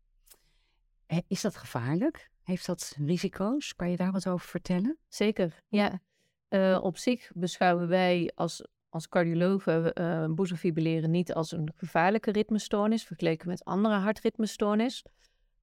Is 1.26 1.40
dat 1.40 1.56
gevaarlijk? 1.56 2.30
Heeft 2.42 2.66
dat 2.66 2.96
risico's? 2.98 3.74
Kan 3.74 3.90
je 3.90 3.96
daar 3.96 4.12
wat 4.12 4.28
over 4.28 4.48
vertellen? 4.48 4.98
Zeker, 5.08 5.62
ja. 5.68 6.00
Uh, 6.54 6.78
op 6.82 6.96
zich 6.96 7.30
beschouwen 7.34 7.88
wij 7.88 8.30
als, 8.34 8.64
als 8.88 9.08
cardiologen 9.08 10.00
uh, 10.00 10.26
boezemfibrilleren 10.34 11.10
niet 11.10 11.34
als 11.34 11.52
een 11.52 11.72
gevaarlijke 11.76 12.32
ritmestoornis 12.32 13.04
vergeleken 13.04 13.48
met 13.48 13.64
andere 13.64 13.94
hartritmestoornis. 13.94 15.04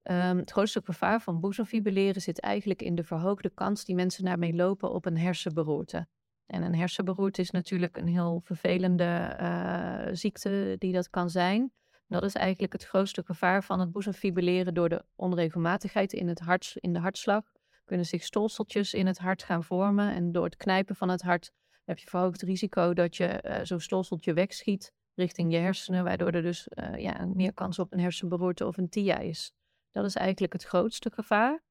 Um, 0.03 0.38
het 0.38 0.51
grootste 0.51 0.81
gevaar 0.83 1.21
van 1.21 1.39
boezemfibrilleren 1.39 2.21
zit 2.21 2.39
eigenlijk 2.39 2.81
in 2.81 2.95
de 2.95 3.03
verhoogde 3.03 3.49
kans 3.49 3.85
die 3.85 3.95
mensen 3.95 4.25
daarmee 4.25 4.53
lopen 4.53 4.91
op 4.91 5.05
een 5.05 5.17
hersenberoerte. 5.17 6.07
En 6.45 6.63
een 6.63 6.75
hersenberoerte 6.75 7.41
is 7.41 7.51
natuurlijk 7.51 7.97
een 7.97 8.07
heel 8.07 8.41
vervelende 8.44 9.37
uh, 9.41 10.15
ziekte 10.15 10.75
die 10.77 10.94
dat 10.94 11.09
kan 11.09 11.29
zijn. 11.29 11.71
Dat 12.07 12.23
is 12.23 12.33
eigenlijk 12.33 12.73
het 12.73 12.85
grootste 12.85 13.23
gevaar 13.25 13.63
van 13.63 13.79
het 13.79 13.91
boezemfibrilleren 13.91 14.73
door 14.73 14.89
de 14.89 15.03
onregelmatigheid 15.15 16.13
in, 16.13 16.27
het 16.27 16.39
hart, 16.39 16.73
in 16.75 16.94
de 16.94 16.99
hartslag 16.99 17.44
kunnen 17.91 18.09
zich 18.09 18.23
stolseltjes 18.23 18.93
in 18.93 19.07
het 19.07 19.17
hart 19.17 19.43
gaan 19.43 19.63
vormen. 19.63 20.13
En 20.13 20.31
door 20.31 20.43
het 20.43 20.55
knijpen 20.55 20.95
van 20.95 21.09
het 21.09 21.21
hart 21.21 21.51
heb 21.83 21.97
je 21.97 22.09
verhoogd 22.09 22.41
risico 22.41 22.93
dat 22.93 23.15
je 23.15 23.43
uh, 23.43 23.59
zo'n 23.63 23.79
stolseltje 23.79 24.33
wegschiet 24.33 24.93
richting 25.15 25.51
je 25.51 25.57
hersenen, 25.57 26.03
waardoor 26.03 26.31
er 26.31 26.41
dus 26.41 26.67
uh, 26.69 26.97
ja, 26.97 27.25
meer 27.25 27.53
kans 27.53 27.79
op 27.79 27.93
een 27.93 27.99
hersenberoerte 27.99 28.67
of 28.67 28.77
een 28.77 28.89
TIA 28.89 29.19
is. 29.19 29.51
Dat 29.91 30.05
is 30.05 30.15
eigenlijk 30.15 30.53
het 30.53 30.63
grootste 30.63 31.11
gevaar. 31.13 31.63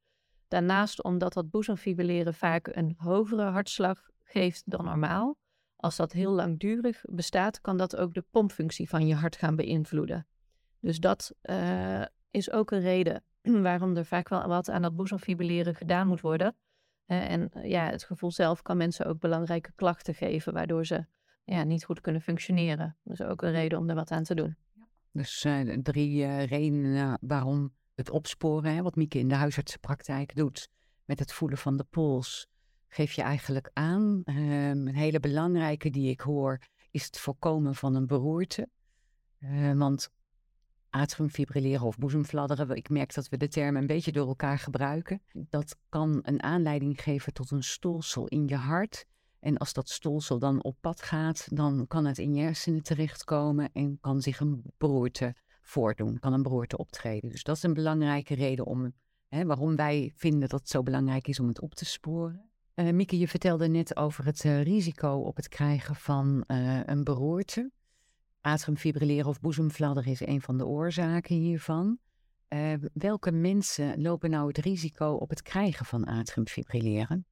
Daarnaast, 0.48 1.02
omdat 1.02 1.32
dat 1.32 1.50
boezemfibrilleren 1.50 2.34
vaak 2.34 2.66
een 2.66 2.94
hogere 2.96 3.42
hartslag 3.42 4.08
geeft 4.22 4.62
dan 4.66 4.84
normaal, 4.84 5.38
als 5.76 5.96
dat 5.96 6.12
heel 6.12 6.32
langdurig 6.32 7.00
bestaat, 7.02 7.60
kan 7.60 7.76
dat 7.76 7.96
ook 7.96 8.14
de 8.14 8.24
pompfunctie 8.30 8.88
van 8.88 9.06
je 9.06 9.14
hart 9.14 9.36
gaan 9.36 9.56
beïnvloeden. 9.56 10.26
Dus 10.80 10.98
dat 10.98 11.34
uh, 11.42 12.04
is 12.30 12.50
ook 12.50 12.70
een 12.70 12.80
reden 12.80 13.24
waarom 13.62 13.96
er 13.96 14.04
vaak 14.04 14.28
wel 14.28 14.46
wat 14.46 14.70
aan 14.70 14.82
dat 14.82 14.96
boezemfibrilleren 14.96 15.74
gedaan 15.74 16.06
moet 16.06 16.20
worden. 16.20 16.56
en 17.06 17.50
eh, 17.52 17.70
ja, 17.70 17.90
het 17.90 18.04
gevoel 18.04 18.30
zelf 18.30 18.62
kan 18.62 18.76
mensen 18.76 19.06
ook 19.06 19.18
belangrijke 19.18 19.72
klachten 19.74 20.14
geven, 20.14 20.52
waardoor 20.52 20.86
ze 20.86 21.06
ja, 21.44 21.62
niet 21.62 21.84
goed 21.84 22.00
kunnen 22.00 22.22
functioneren. 22.22 22.96
Dus 23.02 23.22
ook 23.22 23.42
een 23.42 23.50
reden 23.50 23.78
om 23.78 23.88
er 23.88 23.94
wat 23.94 24.10
aan 24.10 24.22
te 24.22 24.34
doen. 24.34 24.56
Dus 25.12 25.44
uh, 25.44 25.78
drie 25.82 26.44
redenen 26.44 27.18
waarom 27.20 27.74
het 27.94 28.10
opsporen, 28.10 28.74
hè, 28.74 28.82
wat 28.82 28.96
Mieke 28.96 29.18
in 29.18 29.28
de 29.28 29.34
huisartsenpraktijk 29.34 30.36
doet, 30.36 30.68
met 31.04 31.18
het 31.18 31.32
voelen 31.32 31.58
van 31.58 31.76
de 31.76 31.84
pols, 31.84 32.48
geef 32.88 33.12
je 33.12 33.22
eigenlijk 33.22 33.70
aan. 33.72 34.22
Ehm, 34.24 34.38
een 34.86 34.94
hele 34.94 35.20
belangrijke 35.20 35.90
die 35.90 36.10
ik 36.10 36.20
hoor, 36.20 36.58
is 36.90 37.04
het 37.04 37.18
voorkomen 37.18 37.74
van 37.74 37.94
een 37.94 38.06
beroerte. 38.06 38.68
want 39.74 40.10
atriumfibrilleren 40.90 41.86
of 41.86 41.98
boezemfladderen. 41.98 42.76
Ik 42.76 42.88
merk 42.88 43.14
dat 43.14 43.28
we 43.28 43.36
de 43.36 43.48
termen 43.48 43.80
een 43.80 43.86
beetje 43.86 44.12
door 44.12 44.28
elkaar 44.28 44.58
gebruiken. 44.58 45.22
Dat 45.32 45.76
kan 45.88 46.18
een 46.22 46.42
aanleiding 46.42 47.02
geven 47.02 47.32
tot 47.32 47.50
een 47.50 47.62
stolsel 47.62 48.26
in 48.26 48.48
je 48.48 48.56
hart. 48.56 49.06
En 49.40 49.56
als 49.56 49.72
dat 49.72 49.88
stolsel 49.88 50.38
dan 50.38 50.62
op 50.62 50.76
pad 50.80 51.02
gaat, 51.02 51.48
dan 51.50 51.86
kan 51.86 52.04
het 52.04 52.18
in 52.18 52.34
je 52.34 52.42
hersenen 52.42 52.82
terechtkomen 52.82 53.70
en 53.72 53.98
kan 54.00 54.20
zich 54.20 54.40
een 54.40 54.62
beroerte 54.78 55.34
voordoen, 55.60 56.18
kan 56.18 56.32
een 56.32 56.42
beroerte 56.42 56.76
optreden. 56.76 57.30
Dus 57.30 57.42
dat 57.42 57.56
is 57.56 57.62
een 57.62 57.74
belangrijke 57.74 58.34
reden 58.34 58.66
om, 58.66 58.92
hè, 59.28 59.44
waarom 59.44 59.76
wij 59.76 60.12
vinden 60.16 60.48
dat 60.48 60.60
het 60.60 60.68
zo 60.68 60.82
belangrijk 60.82 61.28
is 61.28 61.40
om 61.40 61.48
het 61.48 61.60
op 61.60 61.74
te 61.74 61.84
sporen. 61.84 62.50
Uh, 62.74 62.90
Mieke, 62.90 63.18
je 63.18 63.28
vertelde 63.28 63.68
net 63.68 63.96
over 63.96 64.24
het 64.24 64.44
uh, 64.44 64.62
risico 64.62 65.12
op 65.12 65.36
het 65.36 65.48
krijgen 65.48 65.94
van 65.94 66.44
uh, 66.46 66.80
een 66.84 67.04
beroerte. 67.04 67.70
Atriumfibrilleren 68.40 69.26
of 69.26 69.40
boezemfladder 69.40 70.06
is 70.06 70.26
een 70.26 70.40
van 70.40 70.58
de 70.58 70.66
oorzaken 70.66 71.36
hiervan. 71.36 71.98
Uh, 72.48 72.72
welke 72.92 73.30
mensen 73.32 74.02
lopen 74.02 74.30
nou 74.30 74.46
het 74.46 74.58
risico 74.58 75.12
op 75.12 75.30
het 75.30 75.42
krijgen 75.42 75.86
van 75.86 76.04
atriumfibrilleren? 76.04 77.26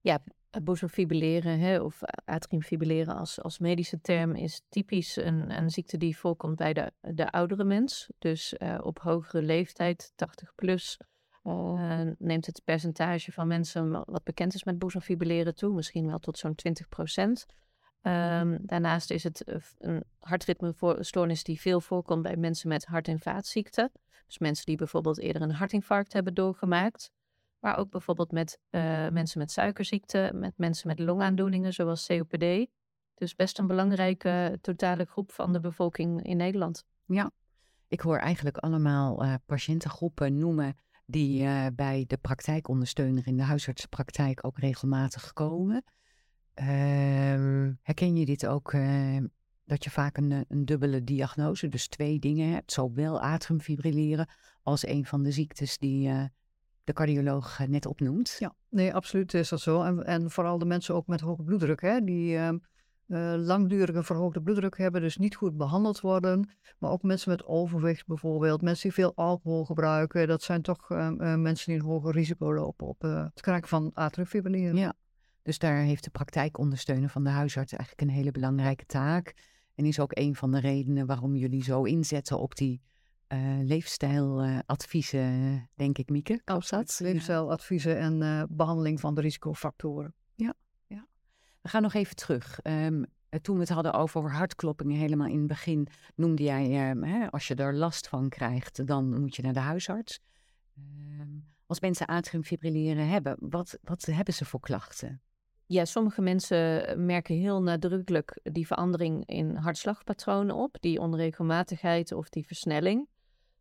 Ja, 0.00 0.22
boezemfibrilleren 0.62 1.58
hè, 1.58 1.80
of 1.80 2.00
atriumfibrilleren 2.24 3.16
als, 3.16 3.42
als 3.42 3.58
medische 3.58 4.00
term 4.00 4.34
is 4.34 4.62
typisch 4.68 5.16
een, 5.16 5.58
een 5.58 5.70
ziekte 5.70 5.96
die 5.96 6.16
voorkomt 6.16 6.56
bij 6.56 6.72
de, 6.72 6.92
de 7.00 7.30
oudere 7.30 7.64
mens. 7.64 8.10
Dus 8.18 8.54
uh, 8.58 8.78
op 8.82 8.98
hogere 8.98 9.42
leeftijd, 9.42 10.12
80 10.14 10.54
plus, 10.54 10.98
uh, 11.44 12.00
neemt 12.18 12.46
het 12.46 12.62
percentage 12.64 13.32
van 13.32 13.46
mensen 13.46 13.90
wat 13.90 14.24
bekend 14.24 14.54
is 14.54 14.64
met 14.64 14.78
boezemfibrilleren 14.78 15.54
toe, 15.54 15.74
misschien 15.74 16.06
wel 16.06 16.18
tot 16.18 16.38
zo'n 16.38 16.54
20 16.54 16.88
procent. 16.88 17.46
Ehm, 18.00 18.58
daarnaast 18.60 19.10
is 19.10 19.22
het 19.22 19.62
een 19.78 20.04
hartritmestoornis 20.18 21.42
die 21.42 21.60
veel 21.60 21.80
voorkomt 21.80 22.22
bij 22.22 22.36
mensen 22.36 22.68
met 22.68 22.84
hart- 22.84 23.08
en 23.08 23.20
vaatziekten. 23.20 23.92
Dus 24.26 24.38
mensen 24.38 24.66
die 24.66 24.76
bijvoorbeeld 24.76 25.18
eerder 25.18 25.42
een 25.42 25.52
hartinfarct 25.52 26.12
hebben 26.12 26.34
doorgemaakt. 26.34 27.10
Maar 27.58 27.78
ook 27.78 27.90
bijvoorbeeld 27.90 28.32
met 28.32 28.58
mensen 29.12 29.38
met 29.38 29.50
suikerziekte, 29.50 30.30
met 30.34 30.52
mensen 30.56 30.88
met 30.88 30.98
longaandoeningen 30.98 31.72
zoals 31.72 32.06
COPD. 32.06 32.66
Dus 33.14 33.34
best 33.36 33.58
een 33.58 33.66
belangrijke 33.66 34.58
totale 34.60 35.04
groep 35.04 35.32
van 35.32 35.52
de 35.52 35.60
bevolking 35.60 36.22
in 36.22 36.36
Nederland. 36.36 36.84
Ja, 37.04 37.30
ik 37.88 38.00
hoor 38.00 38.18
eigenlijk 38.18 38.56
allemaal 38.56 39.24
uh, 39.24 39.34
patiëntengroepen 39.46 40.38
noemen 40.38 40.76
die 41.06 41.42
uh, 41.42 41.66
bij 41.74 42.04
de 42.06 42.16
praktijkondersteuner 42.16 43.26
in 43.26 43.36
de 43.36 43.42
huisartsenpraktijk 43.42 44.46
ook 44.46 44.58
regelmatig 44.58 45.32
komen. 45.32 45.84
Uh, 46.54 46.66
herken 47.82 48.16
je 48.16 48.24
dit 48.24 48.46
ook, 48.46 48.72
ehm, 48.72 49.26
dat 49.64 49.84
je 49.84 49.90
vaak 49.90 50.16
een, 50.16 50.44
een, 50.48 50.64
dubbele 50.64 51.04
diagnose, 51.04 51.68
dus 51.68 51.88
twee 51.88 52.18
dingen 52.18 52.52
hebt, 52.52 52.72
zowel 52.72 53.20
atriumfibrilleren 53.20 54.28
als 54.62 54.86
een 54.86 55.06
van 55.06 55.22
de 55.22 55.32
ziektes 55.32 55.78
die 55.78 56.08
eh, 56.08 56.24
de 56.84 56.92
cardioloog 56.92 57.58
net 57.66 57.86
opnoemt? 57.86 58.36
Ja, 58.38 58.54
nee, 58.68 58.94
absoluut 58.94 59.34
is 59.34 59.48
dat 59.48 59.60
zo. 59.60 59.82
En, 59.82 60.04
en 60.06 60.30
vooral 60.30 60.58
de 60.58 60.64
mensen 60.64 60.94
ook 60.94 61.06
met 61.06 61.20
hoge 61.20 61.42
bloeddruk, 61.42 61.80
hè, 61.80 62.04
die 62.04 62.36
ehm, 62.36 62.58
uh, 63.10 63.34
langdurige 63.36 64.02
verhoogde 64.02 64.42
bloeddruk 64.42 64.78
hebben, 64.78 65.00
dus 65.00 65.16
niet 65.16 65.36
goed 65.36 65.56
behandeld 65.56 66.00
worden. 66.00 66.48
Maar 66.78 66.90
ook 66.90 67.02
mensen 67.02 67.30
met 67.30 67.46
overwicht 67.46 68.06
bijvoorbeeld, 68.06 68.62
mensen 68.62 68.82
die 68.82 68.92
veel 68.92 69.12
alcohol 69.14 69.64
gebruiken, 69.64 70.28
dat 70.28 70.42
zijn 70.42 70.62
toch 70.62 70.90
uh, 70.90 70.98
uh, 70.98 71.34
mensen 71.34 71.72
die 71.72 71.80
een 71.80 71.86
hoger 71.86 72.12
risico 72.12 72.54
lopen 72.54 72.86
op 72.86 73.02
het 73.02 73.40
krijgen 73.40 73.68
van 73.68 73.90
atriumfibrilleren. 73.94 74.76
Ja, 74.76 74.94
dus 75.42 75.58
daar 75.58 75.82
heeft 75.82 76.04
de 76.04 76.10
praktijkondersteuner 76.10 77.08
van 77.08 77.24
de 77.24 77.30
huisarts 77.30 77.72
eigenlijk 77.72 78.10
een 78.10 78.16
hele 78.16 78.30
belangrijke 78.30 78.86
taak. 78.86 79.34
En 79.74 79.84
is 79.84 80.00
ook 80.00 80.16
een 80.16 80.36
van 80.36 80.50
de 80.50 80.60
redenen 80.60 81.06
waarom 81.06 81.36
jullie 81.36 81.62
zo 81.62 81.82
inzetten 81.82 82.38
op 82.38 82.54
die 82.54 82.80
leefstijladviezen, 83.62 85.68
denk 85.74 85.98
ik, 85.98 86.08
Mieke. 86.08 86.40
Absoluut, 86.44 87.00
leefstijladviezen 87.00 87.98
en 87.98 88.46
behandeling 88.50 89.00
van 89.00 89.14
de 89.14 89.20
risicofactoren. 89.20 90.14
Ja. 90.34 90.54
We 91.60 91.68
gaan 91.68 91.82
nog 91.82 91.94
even 91.94 92.16
terug. 92.16 92.60
Um, 92.62 93.04
toen 93.42 93.54
we 93.54 93.60
het 93.60 93.70
hadden 93.70 93.92
over 93.92 94.32
hartkloppingen 94.32 94.98
helemaal 94.98 95.26
in 95.26 95.38
het 95.38 95.46
begin, 95.46 95.88
noemde 96.14 96.42
jij, 96.42 96.90
um, 96.90 97.02
hè, 97.02 97.30
als 97.30 97.48
je 97.48 97.54
er 97.54 97.74
last 97.74 98.08
van 98.08 98.28
krijgt, 98.28 98.86
dan 98.86 99.20
moet 99.20 99.36
je 99.36 99.42
naar 99.42 99.52
de 99.52 99.60
huisarts. 99.60 100.20
Um, 100.78 101.44
als 101.66 101.80
mensen 101.80 102.06
atriumfibrilleren 102.06 103.08
hebben, 103.08 103.36
wat, 103.40 103.78
wat 103.82 104.04
hebben 104.04 104.34
ze 104.34 104.44
voor 104.44 104.60
klachten? 104.60 105.20
Ja, 105.70 105.84
sommige 105.84 106.22
mensen 106.22 106.84
merken 107.04 107.34
heel 107.34 107.62
nadrukkelijk 107.62 108.40
die 108.42 108.66
verandering 108.66 109.26
in 109.26 109.56
hartslagpatronen 109.56 110.54
op, 110.54 110.76
die 110.80 111.00
onregelmatigheid 111.00 112.12
of 112.12 112.28
die 112.28 112.46
versnelling. 112.46 113.08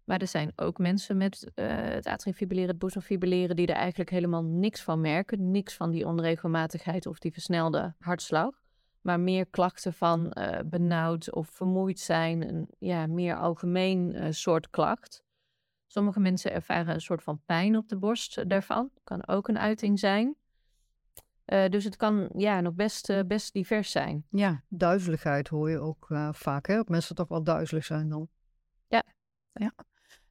Maar 0.04 0.20
er 0.20 0.28
zijn 0.28 0.51
ook 0.56 0.78
mensen 0.78 1.18
met 1.18 1.51
uh, 1.56 1.66
het 1.78 2.06
atriumfibrilleren, 2.06 2.70
het 2.70 2.80
boezemfibrilleren, 2.80 3.56
die 3.56 3.68
er 3.68 3.75
eigenlijk 3.75 4.10
helemaal 4.10 4.44
niks 4.44 4.82
van 4.82 5.01
merken. 5.01 5.51
Niks 5.51 5.74
van 5.74 5.92
die 5.92 6.06
onregelmatigheid 6.06 7.06
of 7.06 7.20
die 7.20 7.34
versnelde 7.34 7.94
hartslag. 8.00 8.62
Maar 9.01 9.20
meer 9.20 9.46
klachten 9.46 9.94
van 9.94 10.34
uh, 10.38 10.60
benauwd 10.66 11.34
of 11.34 11.50
vermoeid 11.50 12.00
zijn. 12.00 12.50
Een 12.50 12.68
ja, 12.80 13.08
meer 13.08 13.36
algemeen 13.38 14.34
soort 14.34 14.70
klacht. 14.70 15.24
Sommige 15.88 16.20
mensen 16.20 16.51
ervaren 16.51 16.94
een 16.94 17.01
soort 17.01 17.24
van 17.24 17.42
pijn 17.46 17.78
op 17.78 17.89
de 17.89 17.98
borst 17.98 18.50
daarvan. 18.50 18.89
Kan 19.04 19.28
ook 19.28 19.48
een 19.48 19.60
uiting 19.60 20.00
zijn. 20.00 20.36
Dus 21.50 21.84
het 21.84 21.96
kan 21.96 22.29
ja, 22.36 22.62
nog 22.62 22.74
best, 22.74 23.27
best 23.27 23.53
divers 23.53 23.91
zijn. 23.91 24.25
Ja, 24.29 24.63
duizeligheid 24.68 25.48
hoor 25.48 25.70
je 25.70 25.79
ook 25.79 26.08
vaak. 26.32 26.68
Hè? 26.68 26.75
Dat 26.75 26.89
mensen 26.89 27.15
toch 27.15 27.27
wel 27.27 27.44
duizelig 27.44 27.86
zijn 27.86 28.10
dan. 28.10 28.29
Ja. 28.88 29.03
ja. 29.53 29.74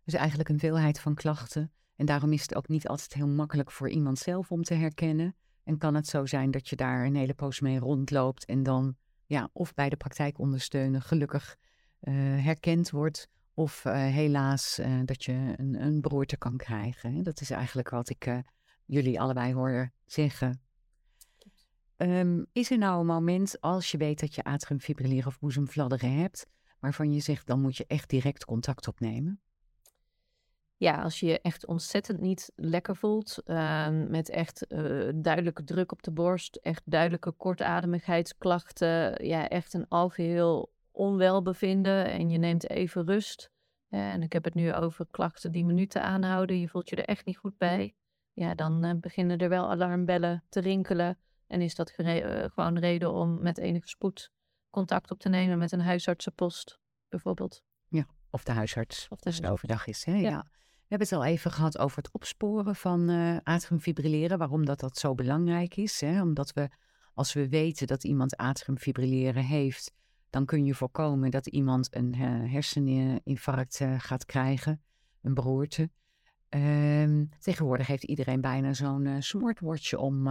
Dus 0.04 0.14
eigenlijk 0.14 0.48
een 0.48 0.58
veelheid 0.58 1.00
van 1.00 1.14
klachten. 1.14 1.72
En 1.96 2.06
daarom 2.06 2.32
is 2.32 2.42
het 2.42 2.54
ook 2.54 2.68
niet 2.68 2.88
altijd 2.88 3.14
heel 3.14 3.28
makkelijk 3.28 3.70
voor 3.70 3.88
iemand 3.88 4.18
zelf 4.18 4.50
om 4.52 4.62
te 4.62 4.74
herkennen. 4.74 5.36
En 5.64 5.78
kan 5.78 5.94
het 5.94 6.06
zo 6.06 6.26
zijn 6.26 6.50
dat 6.50 6.68
je 6.68 6.76
daar 6.76 7.04
een 7.04 7.16
hele 7.16 7.34
poos 7.34 7.60
mee 7.60 7.78
rondloopt 7.78 8.44
en 8.44 8.62
dan 8.62 8.96
ja, 9.26 9.48
of 9.52 9.74
bij 9.74 9.88
de 9.88 9.96
praktijkondersteuner 9.96 11.02
gelukkig 11.02 11.56
uh, 12.00 12.14
herkend 12.44 12.90
wordt. 12.90 13.28
Of 13.54 13.82
helaas 13.82 14.80
dat 15.04 15.24
je 15.24 15.54
een, 15.56 15.82
een 15.82 16.00
broerte 16.00 16.36
kan 16.36 16.56
krijgen. 16.56 17.22
Dat 17.22 17.40
is 17.40 17.50
eigenlijk 17.50 17.90
wat 17.90 18.10
ik 18.10 18.42
jullie 18.84 19.20
allebei 19.20 19.54
hoor 19.54 19.90
zeggen. 20.06 20.60
Um, 22.02 22.46
is 22.52 22.70
er 22.70 22.78
nou 22.78 23.00
een 23.00 23.06
moment 23.06 23.60
als 23.60 23.90
je 23.90 23.98
weet 23.98 24.20
dat 24.20 24.34
je 24.34 24.44
atriumfibrilleren 24.44 25.26
of 25.26 25.38
boezemvladderen 25.38 26.12
hebt, 26.12 26.46
waarvan 26.80 27.12
je 27.12 27.20
zegt 27.20 27.46
dan 27.46 27.60
moet 27.60 27.76
je 27.76 27.84
echt 27.86 28.10
direct 28.10 28.44
contact 28.44 28.88
opnemen? 28.88 29.40
ja, 30.78 31.02
als 31.02 31.20
je 31.20 31.26
je 31.26 31.40
echt 31.40 31.66
ontzettend 31.66 32.20
niet 32.20 32.52
lekker 32.56 32.96
voelt, 32.96 33.42
ehm, 33.44 34.10
met 34.10 34.28
echt 34.30 34.64
uh, 34.68 35.12
duidelijke 35.14 35.64
druk 35.64 35.92
op 35.92 36.02
de 36.02 36.10
borst, 36.10 36.56
echt 36.56 36.82
duidelijke 36.84 37.32
kortademigheidsklachten, 37.32 39.26
ja, 39.26 39.48
echt 39.48 39.74
een 39.74 39.88
algeheel 39.88 40.72
onwelbevinden 40.90 42.10
en 42.10 42.30
je 42.30 42.38
neemt 42.38 42.70
even 42.70 43.06
rust. 43.06 43.50
en 43.88 44.22
ik 44.22 44.32
heb 44.32 44.44
het 44.44 44.54
nu 44.54 44.74
over 44.74 45.06
klachten 45.10 45.52
die 45.52 45.64
minuten 45.64 46.02
aanhouden, 46.02 46.60
je 46.60 46.68
voelt 46.68 46.88
je 46.88 46.96
er 46.96 47.04
echt 47.04 47.26
niet 47.26 47.36
goed 47.36 47.58
bij. 47.58 47.94
Ja, 48.32 48.54
dan 48.54 48.84
uh, 48.84 48.92
beginnen 49.00 49.38
er 49.38 49.48
wel 49.48 49.70
alarmbellen 49.70 50.44
te 50.48 50.60
rinkelen 50.60 51.18
en 51.48 51.60
is 51.60 51.74
dat 51.74 51.94
uh, 51.96 52.44
gewoon 52.44 52.78
reden 52.78 53.12
om 53.12 53.42
met 53.42 53.58
enige 53.58 53.88
spoed 53.88 54.32
contact 54.70 55.10
op 55.10 55.18
te 55.18 55.28
nemen 55.28 55.58
met 55.58 55.72
een 55.72 55.80
huisartsenpost, 55.80 56.78
bijvoorbeeld. 57.08 57.62
Ja, 57.88 58.06
of 58.30 58.44
de 58.44 58.52
huisarts, 58.52 59.08
of 59.08 59.18
de 59.18 59.26
als 59.26 59.36
het 59.36 59.46
overdag 59.46 59.86
is. 59.86 60.04
Hè? 60.04 60.14
ja. 60.14 60.46
We 60.88 60.94
hebben 60.94 61.08
het 61.08 61.26
al 61.26 61.32
even 61.32 61.50
gehad 61.50 61.78
over 61.78 61.96
het 61.96 62.12
opsporen 62.12 62.76
van 62.76 63.10
uh, 63.10 63.36
atriumfibrilleren, 63.42 64.38
waarom 64.38 64.64
dat, 64.64 64.80
dat 64.80 64.98
zo 64.98 65.14
belangrijk 65.14 65.76
is. 65.76 66.00
Hè? 66.00 66.22
Omdat 66.22 66.52
we, 66.52 66.68
als 67.14 67.32
we 67.32 67.48
weten 67.48 67.86
dat 67.86 68.04
iemand 68.04 68.36
atriumfibrilleren 68.36 69.44
heeft, 69.44 69.92
dan 70.30 70.44
kun 70.44 70.64
je 70.64 70.74
voorkomen 70.74 71.30
dat 71.30 71.46
iemand 71.46 71.94
een 71.94 72.14
uh, 72.16 72.52
herseninfarct 72.52 73.80
uh, 73.80 73.94
gaat 73.98 74.24
krijgen, 74.24 74.82
een 75.22 75.34
beroerte. 75.34 75.90
Ehm, 76.48 77.24
tegenwoordig 77.38 77.86
heeft 77.86 78.04
iedereen 78.04 78.40
bijna 78.40 78.72
zo'n 78.72 79.16
smartwatch 79.22 79.94
om. 79.94 80.26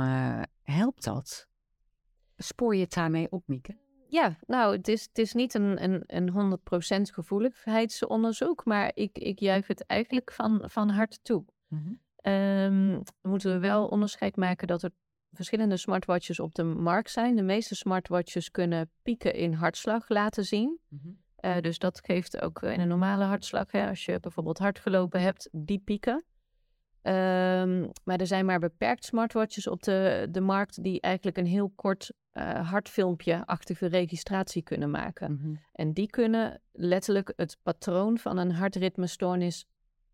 helpt 0.63 1.03
dat? 1.03 1.47
Spoor 2.37 2.75
je 2.75 2.81
het 2.81 2.93
daarmee 2.93 3.31
op, 3.31 3.43
Mieke? 3.45 3.77
Ja, 4.09 4.37
nou, 4.47 4.75
het 4.75 4.87
is, 4.87 5.03
het 5.03 5.17
is 5.17 5.33
niet 5.33 5.53
een, 5.53 5.83
een, 5.83 6.03
een 6.07 6.59
100% 7.09 7.13
gevoeligheidsonderzoek, 7.13 8.65
maar 8.65 8.91
ik, 8.93 9.17
ik 9.17 9.39
juich 9.39 9.67
het 9.67 9.85
eigenlijk 9.85 10.31
van, 10.31 10.63
van 10.65 10.89
harte 10.89 11.19
toe. 11.21 11.45
Mm 11.67 11.99
moeten 13.21 13.51
we 13.53 13.59
wel 13.59 13.87
onderscheid 13.87 14.35
maken 14.35 14.67
dat 14.67 14.83
er 14.83 14.91
verschillende 15.31 15.77
smartwatches 15.77 16.39
op 16.39 16.55
de 16.55 16.63
markt 16.63 17.11
zijn. 17.11 17.35
De 17.35 17.41
meeste 17.41 17.75
smartwatches 17.75 18.51
kunnen 18.51 18.91
pieken 19.01 19.33
in 19.33 19.53
hartslag 19.53 20.09
laten 20.09 20.45
zien. 20.45 20.79
Mhm. 20.87 21.09
Eh, 21.37 21.59
dus 21.61 21.79
dat 21.79 22.01
geeft 22.03 22.41
ook 22.41 22.61
in 22.61 22.79
een 22.79 22.87
normale 22.87 23.23
hartslag, 23.23 23.71
hè, 23.71 23.89
als 23.89 24.05
je 24.05 24.19
bijvoorbeeld 24.19 24.57
hard 24.57 24.79
gelopen 24.79 25.21
hebt, 25.21 25.49
die 25.51 25.79
pieken. 25.79 26.23
Um, 27.01 27.91
maar 28.03 28.19
er 28.19 28.27
zijn 28.27 28.45
maar 28.45 28.59
beperkt 28.59 29.05
smartwatches 29.05 29.67
op 29.67 29.83
de, 29.83 30.27
de 30.31 30.41
markt 30.41 30.83
die 30.83 31.01
eigenlijk 31.01 31.37
een 31.37 31.45
heel 31.45 31.71
kort 31.75 32.11
uh, 32.33 32.69
hartfilmpje-achtige 32.69 33.85
registratie 33.85 34.61
kunnen 34.61 34.91
maken. 34.91 35.31
Mhm. 35.33 35.55
En 35.71 35.93
die 35.93 36.07
kunnen 36.09 36.61
letterlijk 36.71 37.33
het 37.35 37.57
patroon 37.63 38.17
van 38.17 38.37
een 38.37 38.51
hartritmestoornis 38.51 39.65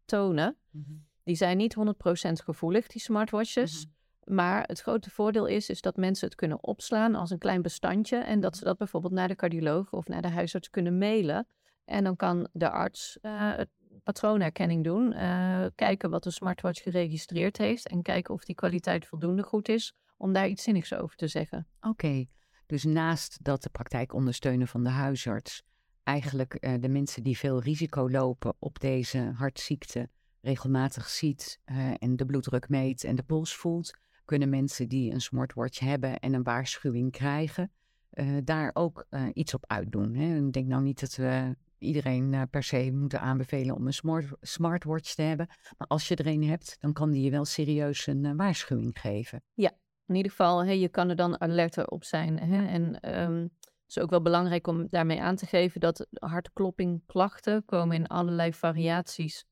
tonen. 0.06 0.58
Mhm. 0.70 0.94
Die 1.24 1.36
zijn 1.36 1.58
niet 1.58 1.76
100% 1.76 2.44
gevoelig, 2.44 2.88
die 2.88 3.02
smartwatches. 3.02 3.86
Mhm. 3.86 3.94
Maar 4.26 4.64
het 4.68 4.82
grote 4.82 5.10
voordeel 5.10 5.46
is, 5.46 5.70
is 5.70 5.82
dat 5.82 5.98
mensen 5.98 6.28
het 6.28 6.36
kunnen 6.36 6.64
opslaan 6.64 7.16
als 7.16 7.30
een 7.30 7.38
klein 7.38 7.62
bestandje. 7.62 8.18
En 8.18 8.40
dat 8.40 8.58
ze 8.58 8.64
dat 8.64 8.78
bijvoorbeeld 8.78 9.14
naar 9.14 9.28
de 9.28 9.36
cardioloog 9.36 9.92
of 9.92 10.08
naar 10.08 10.22
de 10.22 10.30
huisarts 10.30 10.70
kunnen 10.70 10.98
mailen. 10.98 11.48
En 11.86 12.04
dan 12.04 12.16
kan 12.16 12.48
de 12.52 12.70
arts 12.70 13.18
uh, 13.22 13.56
het 13.56 13.70
patroonherkenning 14.04 14.84
doen. 14.84 15.14
Uh, 15.14 15.66
kijken 15.76 16.10
wat 16.10 16.24
de 16.24 16.32
smartwatch 16.32 16.82
geregistreerd 16.82 17.58
heeft. 17.58 17.88
En 17.88 18.02
kijken 18.02 18.34
of 18.34 18.44
die 18.44 18.56
kwaliteit 18.56 19.06
voldoende 19.06 19.44
goed 19.44 19.70
is 19.70 19.94
om 20.18 20.34
daar 20.34 20.48
iets 20.48 20.64
zinnigs 20.64 20.94
over 20.94 21.16
te 21.16 21.28
zeggen. 21.28 21.68
Oké, 21.82 22.26
dus 22.66 22.84
naast 22.84 23.44
dat 23.44 23.64
de 23.64 23.70
praktijkondersteuner 23.70 24.68
van 24.68 24.84
de 24.84 24.90
huisarts 24.90 25.64
eigenlijk 26.04 26.58
uh, 26.60 26.74
de 26.80 26.90
mensen 26.90 27.24
die 27.24 27.38
veel 27.38 27.62
risico 27.62 28.10
lopen 28.10 28.56
op 28.60 28.80
deze 28.80 29.32
hartziekte 29.36 30.10
regelmatig 30.42 31.10
ziet 31.10 31.60
en 31.98 32.16
de 32.16 32.26
bloeddruk 32.26 32.70
meet 32.70 33.04
en 33.04 33.16
de 33.16 33.24
pols 33.24 33.56
voelt, 33.56 33.94
kunnen 34.26 34.50
mensen 34.50 34.90
die 34.90 35.12
een 35.12 35.22
smartwatch 35.22 35.80
hebben 35.80 36.20
en 36.20 36.34
een 36.34 36.44
waarschuwing 36.44 37.12
krijgen, 37.12 37.72
uh, 38.14 38.38
daar 38.44 38.72
ook 38.74 39.08
iets 39.34 39.54
op 39.54 39.64
uitdoen. 39.68 40.16
Hè? 40.16 40.36
Ik 40.36 40.54
denk 40.54 40.68
nou 40.68 40.84
niet 40.84 41.00
dat 41.00 41.16
we 41.16 41.56
iedereen 41.78 42.48
per 42.50 42.64
se 42.64 42.92
moeten 42.94 43.22
aanbevelen 43.22 43.76
om 43.76 43.88
een 43.88 43.94
smart, 43.94 44.28
smartwatch 44.42 45.14
te 45.14 45.22
hebben. 45.22 45.48
Maar 45.78 45.88
als 45.88 46.08
je 46.08 46.16
er 46.16 46.28
een 46.28 46.44
hebt, 46.44 46.78
dan 46.80 46.94
kan 46.94 47.12
die 47.12 47.24
je 47.24 47.32
wel 47.32 47.46
serieus 47.46 48.08
een 48.08 48.36
waarschuwing 48.38 49.00
geven. 49.00 49.44
Ja, 49.54 49.72
in 50.08 50.16
ieder 50.16 50.32
geval, 50.32 50.66
hey, 50.66 50.80
je 50.80 50.90
kan 50.90 51.10
er 51.10 51.16
dan 51.16 51.42
alerter 51.42 51.88
op 51.88 52.04
zijn. 52.04 52.40
Hè? 52.40 52.66
En 52.68 53.00
ehm, 53.00 53.42
het 53.42 53.52
is 53.88 54.00
ook 54.00 54.10
wel 54.10 54.22
belangrijk 54.22 54.68
om 54.68 54.88
daarmee 54.90 55.22
aan 55.22 55.36
te 55.36 55.46
geven 55.46 55.80
dat 55.80 56.08
hartkloppingklachten 56.14 57.66
komen 57.66 57.96
in 57.96 58.08
allerlei 58.08 58.54
variaties 58.54 59.46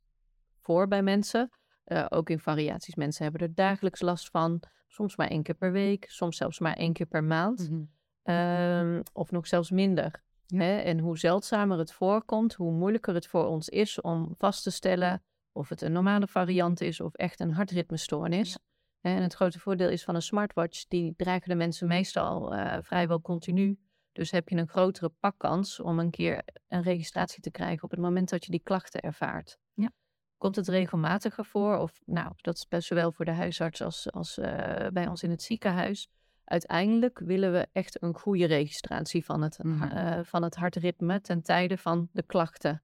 voor 0.60 0.88
bij 0.88 1.04
mensen. 1.04 1.50
Uh, 1.86 2.06
ook 2.10 2.30
in 2.30 2.40
variaties. 2.40 2.96
Mensen 2.96 3.24
hebben 3.24 3.42
er 3.42 3.56
dagelijks 3.56 4.02
last 4.02 4.30
van. 4.30 4.64
Soms 4.88 5.16
maar 5.16 5.28
één 5.28 5.44
keer 5.44 5.56
per 5.56 5.72
week, 5.72 6.06
soms 6.10 6.38
zelfs 6.38 6.60
maar 6.60 6.74
één 6.74 6.94
keer 6.94 7.06
per 7.06 7.24
maand. 7.24 7.70
Mm 7.70 7.90
-hmm. 8.24 9.04
of 9.14 9.32
nog 9.32 9.48
zelfs 9.48 9.72
minder. 9.72 10.24
Hè? 10.48 10.78
En 10.78 11.00
hoe 11.00 11.18
zeldzamer 11.18 11.78
het 11.78 11.92
voorkomt, 11.92 12.54
hoe 12.54 12.72
moeilijker 12.72 13.14
het 13.14 13.28
voor 13.28 13.46
ons 13.46 13.70
is 13.70 14.02
om 14.02 14.34
vast 14.38 14.64
te 14.64 14.72
stellen 14.72 15.24
of 15.52 15.70
het 15.70 15.82
een 15.82 15.92
normale 15.92 16.28
variant 16.28 16.82
is 16.82 17.00
of 17.00 17.14
echt 17.14 17.40
een 17.40 17.54
hartritmestoornis. 17.54 18.52
Ja. 18.52 18.58
En 19.02 19.22
het 19.22 19.34
grote 19.34 19.60
voordeel 19.60 19.90
is 19.90 20.04
van 20.04 20.16
een 20.16 20.22
smartwatch, 20.22 20.88
die 20.88 21.14
dragen 21.18 21.50
de 21.50 21.56
mensen 21.56 21.88
meestal 21.88 22.56
uh, 22.56 22.78
vrijwel 22.82 23.22
continu. 23.22 23.80
Dus 24.12 24.32
heb 24.32 24.50
je 24.50 24.56
een 24.56 24.68
grotere 24.68 25.10
pakkans 25.10 25.80
om 25.80 26.00
een 26.00 26.10
keer 26.10 26.44
een 26.68 26.82
registratie 26.82 27.42
te 27.42 27.52
krijgen 27.52 27.84
op 27.84 27.92
het 27.92 28.00
moment 28.00 28.30
dat 28.30 28.46
je 28.46 28.52
die 28.52 28.64
klachten 28.64 29.02
ervaart. 29.02 29.60
Komt 30.42 30.56
het 30.56 30.68
regelmatiger 30.68 31.46
voor? 31.46 31.78
Of 31.78 32.02
nou, 32.06 32.32
dat 32.38 32.56
is 32.56 32.68
best 32.68 32.88
zowel 32.88 33.12
voor 33.12 33.26
de 33.26 33.32
huisarts 33.32 33.82
als, 33.82 34.12
als 34.12 34.38
uh, 34.38 34.88
bij 34.94 35.08
ons 35.08 35.24
in 35.24 35.30
het 35.30 35.42
ziekenhuis. 35.42 36.10
Uiteindelijk 36.44 37.20
willen 37.20 37.52
we 37.52 37.68
echt 37.72 38.02
een 38.02 38.14
goede 38.14 38.46
registratie 38.46 39.26
van 39.26 39.42
het, 39.42 39.64
mm 39.64 39.84
uh, 39.84 40.20
van 40.24 40.44
het 40.44 40.56
hartritme 40.56 41.22
ten 41.22 41.42
tijde 41.42 41.78
van 41.78 42.10
de 42.12 42.24
klachten 42.24 42.84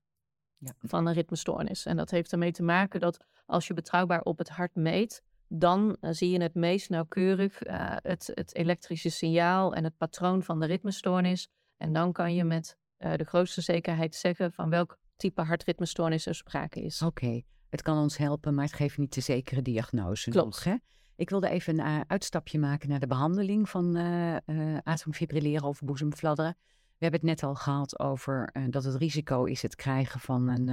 ja. 0.58 0.74
van 0.78 1.06
een 1.08 1.14
ritmestoornis. 1.14 1.86
En 1.86 1.98
dat 1.98 2.10
heeft 2.10 2.32
ermee 2.32 2.52
te 2.52 2.64
maken 2.64 3.00
dat 3.00 3.26
als 3.46 3.68
je 3.68 3.74
betrouwbaar 3.74 4.22
op 4.22 4.38
het 4.38 4.50
hart 4.50 4.76
meet, 4.76 5.24
dan 5.48 5.98
uh, 6.02 6.10
zie 6.12 6.30
je 6.30 6.42
het 6.42 6.56
meest 6.56 6.90
nauwkeurig 6.90 7.60
het, 8.02 8.32
het 8.34 8.56
elektrische 8.56 9.10
signaal 9.10 9.74
en 9.74 9.84
het 9.84 9.98
patroon 9.98 10.44
van 10.44 10.60
de 10.60 10.66
ritmestoornis. 10.66 11.50
En 11.78 11.94
dan 11.94 12.12
kan 12.12 12.36
je 12.36 12.44
met 12.44 12.78
de 12.98 13.26
grootste 13.26 13.62
zekerheid 13.62 14.16
zeggen 14.16 14.54
van 14.54 14.70
welk 14.70 14.98
type 15.18 15.42
hartritmestoornis 15.42 16.26
er 16.26 16.36
sprake 16.36 16.82
is. 16.82 17.02
Oké, 17.02 17.42
het 17.70 17.82
kan 17.82 17.98
ons 17.98 18.18
helpen, 18.18 18.56
maar 18.56 18.66
het 18.66 18.74
geeft 18.74 18.98
niet 18.98 19.14
de 19.14 19.22
zekere 19.22 19.62
diagnose. 19.62 20.30
Klopt. 20.30 20.46
Nog, 20.46 20.64
hè? 20.64 20.76
Ik 21.16 21.30
wilde 21.30 21.50
even 21.50 21.80
een 21.80 22.04
uitstapje 22.08 22.60
maken 22.60 22.90
naar 22.90 23.00
de 23.00 23.08
behandeling 23.08 23.70
van 23.70 23.98
uh, 23.98 24.78
atriumfibrilleren 24.84 25.68
of 25.68 25.82
boezemfladderen. 25.82 26.56
We 26.98 27.06
hebben 27.06 27.20
het 27.20 27.30
net 27.30 27.44
al 27.44 27.56
gehad 27.56 28.00
over 28.00 28.50
uh, 28.54 28.64
dat 28.70 28.84
het 28.84 28.96
risico 28.96 29.44
is 29.44 29.62
het 29.62 29.76
krijgen 29.76 30.20
van 30.20 30.48
een, 30.48 30.68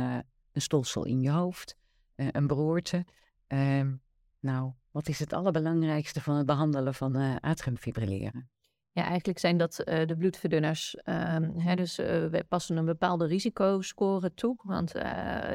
een 0.52 0.60
stolsel 0.62 1.04
in 1.04 1.20
je 1.20 1.30
hoofd, 1.30 1.76
een 2.14 2.46
beroerte. 2.46 3.06
Ehm, 3.46 3.94
nou, 4.40 4.72
wat 4.90 5.08
is 5.08 5.18
het 5.18 5.32
allerbelangrijkste 5.32 6.20
van 6.20 6.36
het 6.36 6.46
behandelen 6.46 6.94
van 6.94 7.40
atriumfibrilleren? 7.40 8.48
Ja, 8.94 9.04
eigenlijk 9.04 9.38
zijn 9.38 9.56
dat 9.56 9.82
uh, 9.84 10.06
de 10.06 10.16
bloedverdunners. 10.16 10.96
Uh, 11.04 11.36
hè, 11.56 11.74
dus 11.74 11.98
uh, 11.98 12.26
wij 12.26 12.44
passen 12.44 12.76
een 12.76 12.84
bepaalde 12.84 13.26
risicoscore 13.26 14.34
toe. 14.34 14.56
Want 14.62 14.96
uh, 14.96 15.52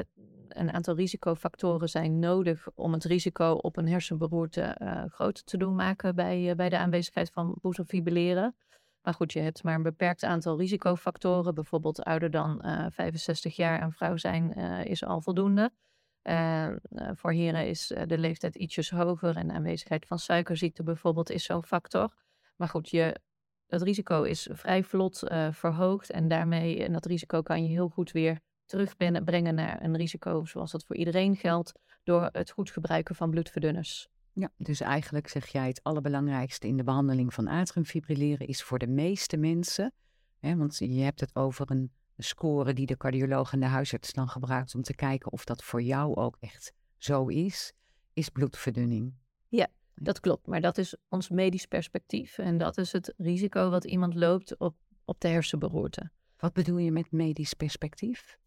een 0.48 0.72
aantal 0.72 0.94
risicofactoren 0.94 1.88
zijn 1.88 2.18
nodig 2.18 2.68
om 2.74 2.92
het 2.92 3.04
risico 3.04 3.52
op 3.52 3.76
een 3.76 3.88
hersenberoerte 3.88 4.76
groter 5.12 5.44
te 5.44 5.56
doen 5.56 5.74
maken 5.74 6.14
bij, 6.14 6.54
bij 6.56 6.68
de 6.68 6.78
aanwezigheid 6.78 7.30
van 7.30 7.58
boezemfibrilleren. 7.60 8.56
Maar 9.02 9.14
goed, 9.14 9.32
je 9.32 9.40
hebt 9.40 9.62
maar 9.62 9.74
een 9.74 9.82
beperkt 9.82 10.24
aantal 10.24 10.58
risicofactoren. 10.58 11.54
Bijvoorbeeld 11.54 12.02
ouder 12.02 12.30
dan 12.30 12.62
65 12.92 13.56
jaar 13.56 13.80
en 13.80 13.92
vrouw 13.92 14.16
zijn 14.16 14.54
is 14.84 15.04
al 15.04 15.20
voldoende. 15.20 15.70
voor 17.14 17.32
heren 17.32 17.68
is 17.68 17.92
de 18.06 18.18
leeftijd 18.18 18.56
ietsjes 18.56 18.90
hoger 18.90 19.36
en 19.36 19.48
de 19.48 19.54
aanwezigheid 19.54 20.06
van 20.06 20.18
suikerziekte 20.18 20.82
bijvoorbeeld 20.82 21.30
is 21.30 21.44
zo'n 21.44 21.64
factor. 21.64 22.12
Maar 22.56 22.68
goed, 22.68 22.88
je 22.88 23.20
dat 23.70 23.82
risico 23.82 24.22
is 24.22 24.48
vrij 24.52 24.84
vlot 24.84 25.22
uh, 25.24 25.52
verhoogd 25.52 26.10
en 26.10 26.28
daarmee, 26.28 26.84
en 26.84 26.92
dat 26.92 27.06
risico 27.06 27.42
kan 27.42 27.62
je 27.62 27.68
heel 27.68 27.88
goed 27.88 28.12
weer 28.12 28.40
terugbrengen 28.64 29.54
naar 29.54 29.82
een 29.82 29.96
risico 29.96 30.44
zoals 30.44 30.70
dat 30.70 30.84
voor 30.84 30.96
iedereen 30.96 31.36
geldt, 31.36 31.72
door 32.04 32.28
het 32.32 32.50
goed 32.50 32.70
gebruiken 32.70 33.14
van 33.14 33.30
bloedverdunners. 33.30 34.08
Ja, 34.32 34.50
dus 34.56 34.80
eigenlijk 34.80 35.28
zeg 35.28 35.46
jij 35.46 35.66
het 35.66 35.82
allerbelangrijkste 35.82 36.66
in 36.66 36.76
de 36.76 36.84
behandeling 36.84 37.34
van 37.34 37.48
atriumfibrilleren 37.48 38.46
is 38.46 38.62
voor 38.62 38.78
de 38.78 38.86
meeste 38.86 39.36
mensen, 39.36 39.92
hè, 40.38 40.56
want 40.56 40.78
je 40.78 41.02
hebt 41.02 41.20
het 41.20 41.36
over 41.36 41.70
een 41.70 41.92
score 42.16 42.72
die 42.72 42.86
de 42.86 42.96
cardioloog 42.96 43.52
en 43.52 43.60
de 43.60 43.66
huisarts 43.66 44.12
dan 44.12 44.28
gebruikt 44.28 44.74
om 44.74 44.82
te 44.82 44.94
kijken 44.94 45.32
of 45.32 45.44
dat 45.44 45.64
voor 45.64 45.82
jou 45.82 46.14
ook 46.14 46.36
echt 46.40 46.72
zo 46.98 47.26
is, 47.26 47.72
is 48.12 48.28
bloedverdunning. 48.28 49.14
Dat 50.02 50.20
klopt, 50.20 50.46
maar 50.46 50.60
dat 50.60 50.78
is 50.78 50.96
ons 51.08 51.28
medisch 51.28 51.66
perspectief 51.66 52.38
en 52.38 52.58
dat 52.58 52.78
is 52.78 52.92
het 52.92 53.14
risico 53.16 53.70
wat 53.70 53.84
iemand 53.84 54.14
loopt 54.14 54.58
op, 54.58 54.76
op 55.04 55.20
de 55.20 55.28
hersenberoerte. 55.28 56.10
Wat 56.36 56.52
bedoel 56.52 56.78
je 56.78 56.92
met 56.92 57.12
medisch 57.12 57.54
perspectief? 57.54 58.38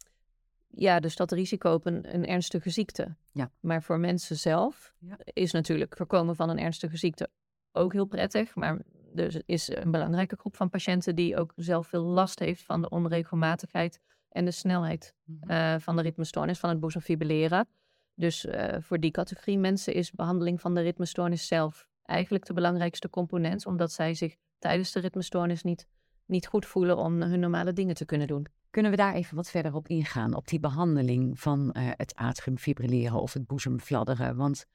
Ja, 0.68 1.00
dus 1.00 1.16
dat 1.16 1.32
risico 1.32 1.72
op 1.72 1.86
een, 1.86 2.14
een 2.14 2.26
ernstige 2.26 2.70
ziekte. 2.70 3.16
Ja. 3.32 3.50
Maar 3.60 3.82
voor 3.82 3.98
mensen 3.98 4.36
zelf 4.36 4.94
ja. 4.98 5.18
is 5.24 5.52
natuurlijk 5.52 5.96
voorkomen 5.96 6.36
van 6.36 6.50
een 6.50 6.58
ernstige 6.58 6.96
ziekte 6.96 7.28
ook 7.72 7.92
heel 7.92 8.06
prettig. 8.06 8.54
Maar 8.54 8.82
er 9.14 9.42
is 9.46 9.68
een 9.68 9.90
belangrijke 9.90 10.36
groep 10.36 10.56
van 10.56 10.70
patiënten 10.70 11.14
die 11.14 11.36
ook 11.36 11.52
zelf 11.56 11.86
veel 11.86 12.02
last 12.02 12.38
heeft 12.38 12.64
van 12.64 12.82
de 12.82 12.88
onregelmatigheid 12.88 14.00
en 14.28 14.44
de 14.44 14.50
snelheid 14.50 15.14
mhm. 15.24 15.50
uh, 15.50 15.74
van 15.78 15.96
de 15.96 16.02
ritmestoornis, 16.02 16.58
van 16.58 16.70
het 16.70 16.80
boezemfibrilleren. 16.80 17.68
Dus 18.14 18.44
uh, 18.44 18.76
voor 18.80 19.00
die 19.00 19.10
categorie 19.10 19.58
mensen 19.58 19.94
is 19.94 20.12
behandeling 20.12 20.60
van 20.60 20.74
de 20.74 20.80
ritmestoornis 20.80 21.46
zelf 21.46 21.88
eigenlijk 22.02 22.46
de 22.46 22.52
belangrijkste 22.52 23.10
component, 23.10 23.66
omdat 23.66 23.92
zij 23.92 24.14
zich 24.14 24.36
tijdens 24.58 24.92
de 24.92 25.00
ritmestoornis 25.00 25.62
niet, 25.62 25.86
niet 26.26 26.46
goed 26.46 26.66
voelen 26.66 26.96
om 26.96 27.22
hun 27.22 27.40
normale 27.40 27.72
dingen 27.72 27.94
te 27.94 28.04
kunnen 28.04 28.26
doen. 28.26 28.46
Kunnen 28.70 28.90
we 28.90 28.96
daar 28.96 29.14
even 29.14 29.36
wat 29.36 29.50
verder 29.50 29.74
op 29.74 29.88
ingaan, 29.88 30.34
op 30.34 30.48
die 30.48 30.60
behandeling 30.60 31.40
van 31.40 31.74
uh, 31.76 31.90
het 31.90 32.14
atriumfibrilleren 32.14 33.20
of 33.20 33.32
het 33.32 33.46
boezemfladderen? 33.46 34.36
Want 34.36 34.66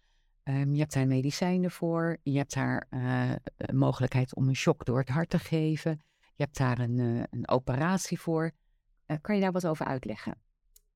um, 0.43 0.73
je 0.73 0.79
hebt 0.79 0.93
daar 0.93 1.07
medicijnen 1.07 1.71
voor, 1.71 2.17
je 2.23 2.37
hebt 2.37 2.53
daar 2.53 2.87
uh, 2.89 3.31
een 3.57 3.77
mogelijkheid 3.77 4.35
om 4.35 4.47
een 4.47 4.55
shock 4.55 4.85
door 4.85 4.99
het 4.99 5.09
hart 5.09 5.29
te 5.29 5.39
geven, 5.39 6.01
je 6.35 6.43
hebt 6.43 6.57
daar 6.57 6.79
een, 6.79 7.27
een 7.29 7.47
operatie 7.47 8.19
voor. 8.19 8.51
kan 9.21 9.35
je 9.35 9.41
daar 9.41 9.51
wat 9.51 9.67
over 9.67 9.85
uitleggen? 9.85 10.35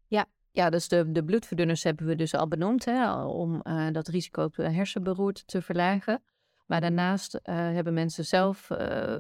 Ja, 0.07 0.25
ja, 0.53 0.69
dus 0.69 0.87
de, 0.87 1.11
de 1.11 1.23
bloedverdunners 1.23 1.83
hebben 1.83 2.05
we 2.05 2.15
dus 2.15 2.33
al 2.33 2.47
benoemd 2.47 2.85
hè, 2.85 3.23
om 3.23 3.61
uh, 3.63 3.87
dat 3.91 4.07
risico 4.07 4.43
op 4.43 4.55
hersenberoerte 4.55 5.45
te 5.45 5.61
verlagen. 5.61 6.23
Maar 6.65 6.81
daarnaast 6.81 7.33
uh, 7.33 7.41
hebben 7.55 7.93
mensen 7.93 8.25
zelf 8.25 8.69
uh, 8.69 9.19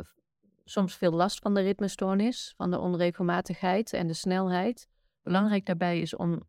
soms 0.63 0.95
veel 0.95 1.11
last 1.11 1.39
van 1.39 1.53
de 1.53 1.61
ritmestoornis, 1.61 2.53
van 2.57 2.71
de 2.71 2.79
onregelmatigheid 2.79 3.93
en 3.93 4.07
de 4.07 4.13
snelheid. 4.13 4.87
Belangrijk 5.23 5.65
daarbij 5.65 5.99
is 5.99 6.15
om 6.15 6.43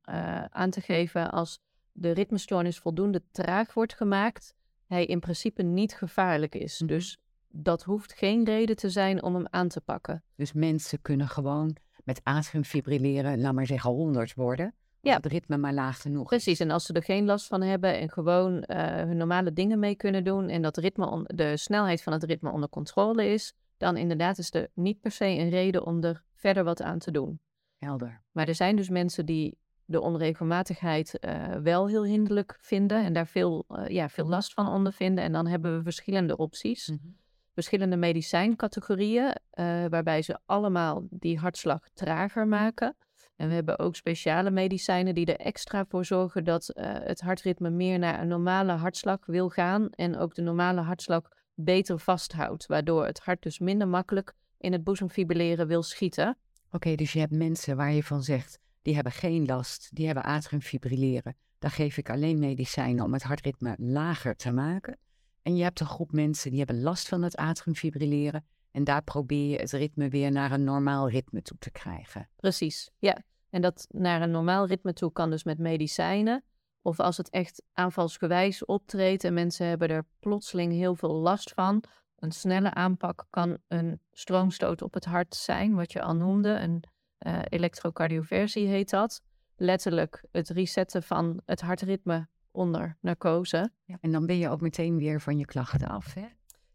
aan 0.50 0.70
te 0.70 0.80
geven 0.80 1.30
als 1.30 1.60
de 1.92 2.10
ritmestoornis 2.10 2.78
voldoende 2.78 3.22
traag 3.30 3.74
wordt 3.74 3.94
gemaakt, 3.94 4.54
hij 4.86 5.06
in 5.06 5.20
principe 5.20 5.62
niet 5.62 5.94
gevaarlijk 5.94 6.54
is. 6.54 6.80
Mhm. 6.80 6.86
Dus 6.86 7.18
dat 7.48 7.82
hoeft 7.82 8.12
geen 8.12 8.44
reden 8.44 8.76
te 8.76 8.90
zijn 8.90 9.22
om 9.22 9.34
hem 9.34 9.46
aan 9.50 9.68
te 9.68 9.80
pakken. 9.80 10.22
Dus 10.36 10.52
mensen 10.52 11.02
kunnen 11.02 11.28
gewoon 11.28 11.76
met 12.04 12.20
atriumfibrilleren, 12.22 13.40
laat 13.40 13.54
maar 13.54 13.66
zeggen, 13.66 13.90
100 13.90 14.34
worden. 14.34 14.74
Ja. 15.00 15.16
Het 15.16 15.26
ritme 15.26 15.56
maar 15.56 15.72
laag 15.72 16.00
genoeg. 16.00 16.28
Precies, 16.28 16.60
en 16.60 16.70
als 16.70 16.86
ze 16.86 16.92
er 16.92 17.02
geen 17.02 17.24
last 17.24 17.46
van 17.46 17.62
hebben 17.62 17.98
en 17.98 18.10
gewoon 18.10 18.54
uh, 18.54 18.86
hun 18.86 19.16
normale 19.16 19.52
dingen 19.52 19.78
mee 19.78 19.94
kunnen 19.94 20.24
doen 20.24 20.48
en 20.48 20.62
dat 20.62 20.76
ritme 20.76 21.24
de 21.34 21.56
snelheid 21.56 22.02
van 22.02 22.12
het 22.12 22.24
ritme 22.24 22.50
onder 22.50 22.68
controle 22.68 23.26
is, 23.26 23.54
dan 23.76 23.96
inderdaad 23.96 24.38
is 24.38 24.54
er 24.54 24.68
niet 24.74 25.00
per 25.00 25.10
se 25.10 25.24
een 25.24 25.50
reden 25.50 25.86
om 25.86 26.04
er 26.04 26.22
verder 26.34 26.64
wat 26.64 26.82
aan 26.82 26.98
te 26.98 27.10
doen. 27.10 27.40
Helder. 27.78 28.22
Maar 28.32 28.48
er 28.48 28.54
zijn 28.54 28.76
dus 28.76 28.88
mensen 28.88 29.26
die 29.26 29.58
de 29.84 30.00
onregelmatigheid 30.00 31.18
uh, 31.20 31.48
wel 31.48 31.88
heel 31.88 32.04
hinderlijk 32.04 32.56
vinden 32.60 33.04
en 33.04 33.12
daar 33.12 33.26
veel, 33.26 33.64
uh, 33.68 33.88
ja, 33.88 34.08
veel 34.08 34.28
last 34.28 34.52
van 34.52 34.68
ondervinden. 34.68 35.24
En 35.24 35.32
dan 35.32 35.46
hebben 35.46 35.76
we 35.76 35.82
verschillende 35.82 36.36
opties. 36.36 36.88
Mm 36.88 36.98
-hmm 37.02 37.22
verschillende 37.54 37.96
medicijncategorieën, 37.96 39.24
uh, 39.24 39.84
waarbij 39.88 40.22
ze 40.22 40.38
allemaal 40.46 41.06
die 41.10 41.38
hartslag 41.38 41.88
trager 41.94 42.46
maken. 42.46 42.96
En 43.36 43.48
we 43.48 43.54
hebben 43.54 43.78
ook 43.78 43.96
speciale 43.96 44.50
medicijnen 44.50 45.14
die 45.14 45.26
er 45.26 45.46
extra 45.46 45.84
voor 45.88 46.04
zorgen 46.04 46.44
dat 46.44 46.70
uh, 46.74 46.84
het 46.86 47.20
hartritme 47.20 47.70
meer 47.70 47.98
naar 47.98 48.20
een 48.20 48.28
normale 48.28 48.72
hartslag 48.72 49.26
wil 49.26 49.48
gaan 49.48 49.90
en 49.90 50.16
ook 50.16 50.34
de 50.34 50.42
normale 50.42 50.80
hartslag 50.80 51.28
beter 51.54 51.98
vasthoudt, 51.98 52.66
waardoor 52.66 53.06
het 53.06 53.20
hart 53.20 53.42
dus 53.42 53.58
minder 53.58 53.88
makkelijk 53.88 54.32
in 54.58 54.72
het 54.72 54.84
boezemfibrilleren 54.84 55.66
wil 55.66 55.82
schieten. 55.82 56.28
Oké, 56.66 56.76
okay, 56.76 56.96
dus 56.96 57.12
je 57.12 57.18
hebt 57.18 57.32
mensen 57.32 57.76
waar 57.76 57.92
je 57.92 58.02
van 58.02 58.22
zegt, 58.22 58.58
die 58.82 58.94
hebben 58.94 59.12
geen 59.12 59.44
last, 59.44 59.88
die 59.92 60.06
hebben 60.06 60.24
atriumfibrilleren. 60.24 61.36
Daar 61.58 61.70
geef 61.70 61.96
ik 61.96 62.10
alleen 62.10 62.38
medicijnen 62.38 63.04
om 63.04 63.12
het 63.12 63.22
hartritme 63.22 63.74
lager 63.78 64.36
te 64.36 64.52
maken. 64.52 64.98
En 65.44 65.56
je 65.56 65.62
hebt 65.62 65.80
een 65.80 65.86
groep 65.86 66.12
mensen 66.12 66.50
die 66.50 66.58
hebben 66.58 66.82
last 66.82 67.08
van 67.08 67.22
het 67.22 67.36
atriumfibrilleren. 67.36 68.46
En 68.70 68.84
daar 68.84 69.02
probeer 69.02 69.50
je 69.50 69.56
het 69.56 69.70
ritme 69.70 70.08
weer 70.08 70.30
naar 70.32 70.52
een 70.52 70.64
normaal 70.64 71.08
ritme 71.08 71.42
toe 71.42 71.58
te 71.58 71.70
krijgen. 71.70 72.28
Precies, 72.36 72.90
ja. 72.98 73.22
En 73.50 73.62
dat 73.62 73.86
naar 73.90 74.22
een 74.22 74.30
normaal 74.30 74.66
ritme 74.66 74.92
toe 74.92 75.12
kan 75.12 75.30
dus 75.30 75.44
met 75.44 75.58
medicijnen. 75.58 76.44
Of 76.82 77.00
als 77.00 77.16
het 77.16 77.30
echt 77.30 77.62
aanvalsgewijs 77.72 78.64
optreedt 78.64 79.24
en 79.24 79.34
mensen 79.34 79.66
hebben 79.66 79.88
er 79.88 80.06
plotseling 80.18 80.72
heel 80.72 80.94
veel 80.94 81.14
last 81.14 81.52
van. 81.52 81.82
Een 82.18 82.32
snelle 82.32 82.74
aanpak 82.74 83.26
kan 83.30 83.58
een 83.68 84.00
stroomstoot 84.12 84.82
op 84.82 84.94
het 84.94 85.04
hart 85.04 85.34
zijn, 85.34 85.74
wat 85.74 85.92
je 85.92 86.02
al 86.02 86.14
noemde. 86.14 86.48
Een 86.48 86.82
uh, 87.26 87.38
elektrocardioversie 87.48 88.66
heet 88.66 88.90
dat. 88.90 89.22
Letterlijk 89.56 90.24
het 90.30 90.48
resetten 90.48 91.02
van 91.02 91.40
het 91.44 91.60
hartritme 91.60 92.28
onder 92.54 92.96
narcose. 93.00 93.70
Ja, 93.84 93.98
en 94.00 94.12
dan 94.12 94.26
ben 94.26 94.38
je 94.38 94.48
ook 94.48 94.60
meteen 94.60 94.98
weer 94.98 95.20
van 95.20 95.38
je 95.38 95.44
klachten 95.44 95.88
af, 95.88 96.14
hè? 96.14 96.24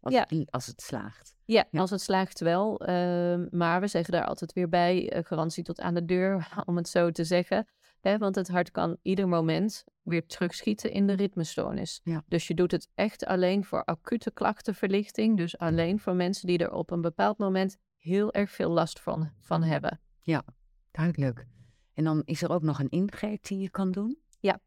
Als, 0.00 0.14
ja. 0.14 0.26
het, 0.28 0.50
als 0.50 0.66
het 0.66 0.82
slaagt. 0.82 1.34
Ja, 1.44 1.66
als 1.72 1.90
het 1.90 2.00
slaagt 2.00 2.40
wel. 2.40 2.88
Uh, 2.88 3.40
maar 3.50 3.80
we 3.80 3.86
zeggen 3.86 4.12
daar 4.12 4.24
altijd 4.24 4.52
weer 4.52 4.68
bij, 4.68 5.16
uh, 5.16 5.24
garantie 5.24 5.64
tot 5.64 5.80
aan 5.80 5.94
de 5.94 6.04
deur, 6.04 6.48
om 6.66 6.76
het 6.76 6.88
zo 6.88 7.10
te 7.10 7.24
zeggen. 7.24 7.66
Hè, 8.00 8.18
want 8.18 8.34
het 8.34 8.48
hart 8.48 8.70
kan 8.70 8.96
ieder 9.02 9.28
moment 9.28 9.84
weer 10.02 10.26
terugschieten 10.26 10.92
in 10.92 11.06
de 11.06 11.12
ritmestoornis. 11.12 12.00
Ja. 12.04 12.22
Dus 12.26 12.46
je 12.46 12.54
doet 12.54 12.70
het 12.70 12.88
echt 12.94 13.26
alleen 13.26 13.64
voor 13.64 13.84
acute 13.84 14.30
klachtenverlichting. 14.30 15.36
Dus 15.36 15.58
alleen 15.58 15.98
voor 15.98 16.14
mensen 16.14 16.46
die 16.46 16.58
er 16.58 16.72
op 16.72 16.90
een 16.90 17.00
bepaald 17.00 17.38
moment 17.38 17.76
heel 17.96 18.32
erg 18.32 18.50
veel 18.50 18.70
last 18.70 19.00
van, 19.00 19.30
van 19.40 19.62
hebben. 19.62 20.00
Ja, 20.20 20.44
duidelijk. 20.90 21.46
En 21.94 22.04
dan 22.04 22.22
is 22.24 22.42
er 22.42 22.50
ook 22.50 22.62
nog 22.62 22.78
een 22.78 22.88
ingreep 22.88 23.46
die 23.46 23.58
je 23.58 23.70
kan 23.70 23.90
doen? 23.90 24.18
Ja, 24.38 24.60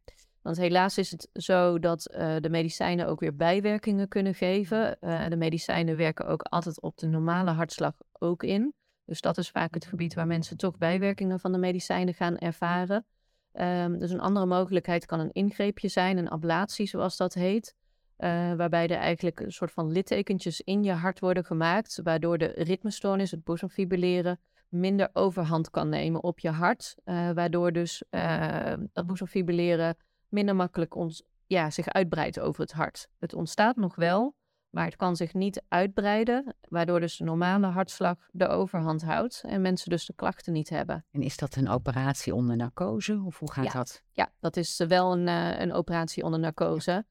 want 0.43 0.57
helaas 0.57 0.97
is 0.97 1.11
het 1.11 1.29
zo 1.33 1.79
dat 1.79 2.11
uh, 2.11 2.35
de 2.39 2.49
medicijnen 2.49 3.07
ook 3.07 3.19
weer 3.19 3.35
bijwerkingen 3.35 4.07
kunnen 4.07 4.35
geven. 4.35 4.97
Uh, 5.01 5.27
de 5.27 5.35
medicijnen 5.35 5.97
werken 5.97 6.27
ook 6.27 6.41
altijd 6.41 6.81
op 6.81 6.97
de 6.97 7.07
normale 7.07 7.51
hartslag 7.51 7.93
ook 8.11 8.43
in. 8.43 8.73
Dus 9.05 9.21
dat 9.21 9.37
is 9.37 9.49
vaak 9.49 9.73
het 9.73 9.85
gebied 9.85 10.13
waar 10.13 10.27
mensen 10.27 10.57
toch 10.57 10.77
bijwerkingen 10.77 11.39
van 11.39 11.51
de 11.51 11.57
medicijnen 11.57 12.13
gaan 12.13 12.37
ervaren. 12.37 13.05
Um, 13.53 13.99
dus 13.99 14.11
een 14.11 14.19
andere 14.19 14.45
mogelijkheid 14.45 15.05
kan 15.05 15.19
een 15.19 15.31
ingreepje 15.31 15.87
zijn, 15.87 16.17
een 16.17 16.29
ablatie 16.29 16.87
zoals 16.87 17.17
dat 17.17 17.33
heet. 17.33 17.75
Uh, 18.17 18.53
waarbij 18.53 18.87
er 18.87 18.97
eigenlijk 18.97 19.39
een 19.39 19.51
soort 19.51 19.71
van 19.71 19.91
littekentjes 19.91 20.61
in 20.61 20.83
je 20.83 20.91
hart 20.91 21.19
worden 21.19 21.45
gemaakt, 21.45 21.99
waardoor 22.03 22.37
de 22.37 22.45
ritmestoornis, 22.45 23.31
het 23.31 23.43
boezemfibrilleren, 23.43 24.39
minder 24.69 25.09
overhand 25.13 25.69
kan 25.69 25.89
nemen 25.89 26.23
op 26.23 26.39
je 26.39 26.49
hart. 26.49 26.95
Waardoor 27.33 27.71
dus 27.71 28.03
uh, 28.11 28.73
dat 28.93 29.05
boezemfibrilleren 29.05 29.95
minder 30.33 30.55
makkelijk 30.55 30.95
ons, 30.95 31.23
ja, 31.45 31.69
zich 31.69 31.87
uitbreidt 31.87 32.39
over 32.39 32.61
het 32.61 32.71
hart. 32.71 33.07
Het 33.19 33.33
ontstaat 33.33 33.75
nog 33.75 33.95
wel, 33.95 34.35
maar 34.69 34.85
het 34.85 34.95
kan 34.95 35.15
zich 35.15 35.33
niet 35.33 35.63
uitbreiden, 35.67 36.55
waardoor 36.69 36.99
dus 36.99 37.17
de 37.17 37.23
normale 37.23 37.67
hartslag 37.67 38.17
de 38.31 38.47
overhand 38.47 39.01
houdt 39.01 39.43
en 39.45 39.61
mensen 39.61 39.89
dus 39.89 40.05
de 40.05 40.13
klachten 40.15 40.53
niet 40.53 40.69
hebben. 40.69 41.05
En 41.11 41.21
is 41.21 41.37
dat 41.37 41.55
een 41.55 41.69
operatie 41.69 42.35
onder 42.35 42.55
narcose 42.55 43.21
of 43.25 43.39
hoe 43.39 43.51
gaat 43.51 43.71
dat? 43.71 44.03
Ja, 44.11 44.31
dat 44.39 44.57
is 44.57 44.77
wel 44.87 45.11
een, 45.11 45.27
uh, 45.27 45.59
een 45.59 45.73
operatie 45.73 46.23
onder 46.23 46.39
narcose. 46.39 47.05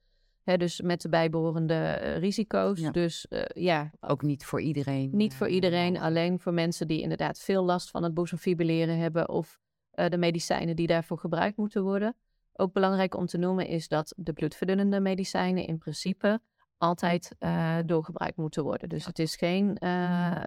Dus 0.45 0.81
met 0.81 1.01
de 1.01 1.09
bijbehorende 1.09 2.01
uh, 2.03 2.17
risico's. 2.19 2.81
Ja. 2.81 2.91
Dus 2.91 3.27
uh, 3.29 3.43
ja. 3.45 3.91
Ook 4.01 4.23
niet 4.23 4.45
voor 4.45 4.61
iedereen. 4.61 5.11
Niet 5.13 5.35
voor 5.35 5.49
iedereen, 5.49 5.99
alleen 5.99 6.41
voor 6.41 6.55
mensen 6.55 6.87
die 6.87 7.01
inderdaad 7.01 7.39
veel 7.39 7.65
last 7.65 7.91
van 7.91 8.03
het 8.03 8.15
boezemfibrilleren 8.15 8.99
hebben 8.99 9.29
of 9.29 9.61
de 9.91 10.19
medicijnen 10.19 10.77
die 10.77 10.87
daarvoor 10.87 11.19
gebruikt 11.19 11.57
moeten 11.57 11.83
worden. 11.83 12.17
Ook 12.53 12.73
belangrijk 12.73 13.17
om 13.17 13.27
te 13.27 13.39
noemen 13.39 13.67
is 13.67 13.89
dat 13.89 14.15
de 14.17 14.33
bloedverdunnende 14.33 15.01
medicijnen 15.01 15.67
in 15.67 15.79
principe 15.79 16.41
altijd 16.79 17.35
uh, 17.39 17.79
doorgebruikt 17.87 18.37
moeten 18.37 18.63
worden. 18.63 18.89
Dus 18.89 19.07
het 19.07 19.19
is 19.19 19.37
geen 19.37 19.77
uh, 19.81 20.43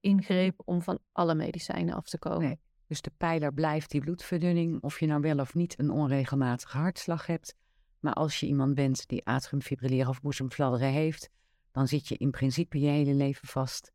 ingreep 0.00 0.62
om 0.64 0.82
van 0.82 0.98
alle 1.12 1.34
medicijnen 1.34 1.94
af 1.94 2.08
te 2.08 2.18
komen. 2.18 2.46
Nee. 2.46 2.58
Dus 2.86 3.00
de 3.00 3.12
pijler 3.16 3.52
blijft 3.52 3.90
die 3.90 4.00
bloedverdunning, 4.00 4.82
of 4.82 5.00
je 5.00 5.06
nou 5.06 5.20
wel 5.20 5.38
of 5.38 5.54
niet 5.54 5.78
een 5.78 5.90
onregelmatige 5.90 6.76
hartslag 6.76 7.26
hebt. 7.26 7.54
Maar 8.00 8.12
als 8.12 8.40
je 8.40 8.46
iemand 8.46 8.74
bent 8.74 9.08
die 9.08 9.26
atriumfibrilleren 9.26 10.08
of 10.08 10.20
boezemfladderen 10.20 10.88
heeft, 10.88 11.30
dan 11.72 11.88
zit 11.88 12.08
je 12.08 12.16
in 12.16 12.30
principe 12.30 12.80
je 12.80 12.88
hele 12.88 13.14
leven 13.14 13.48
vast 13.48 13.92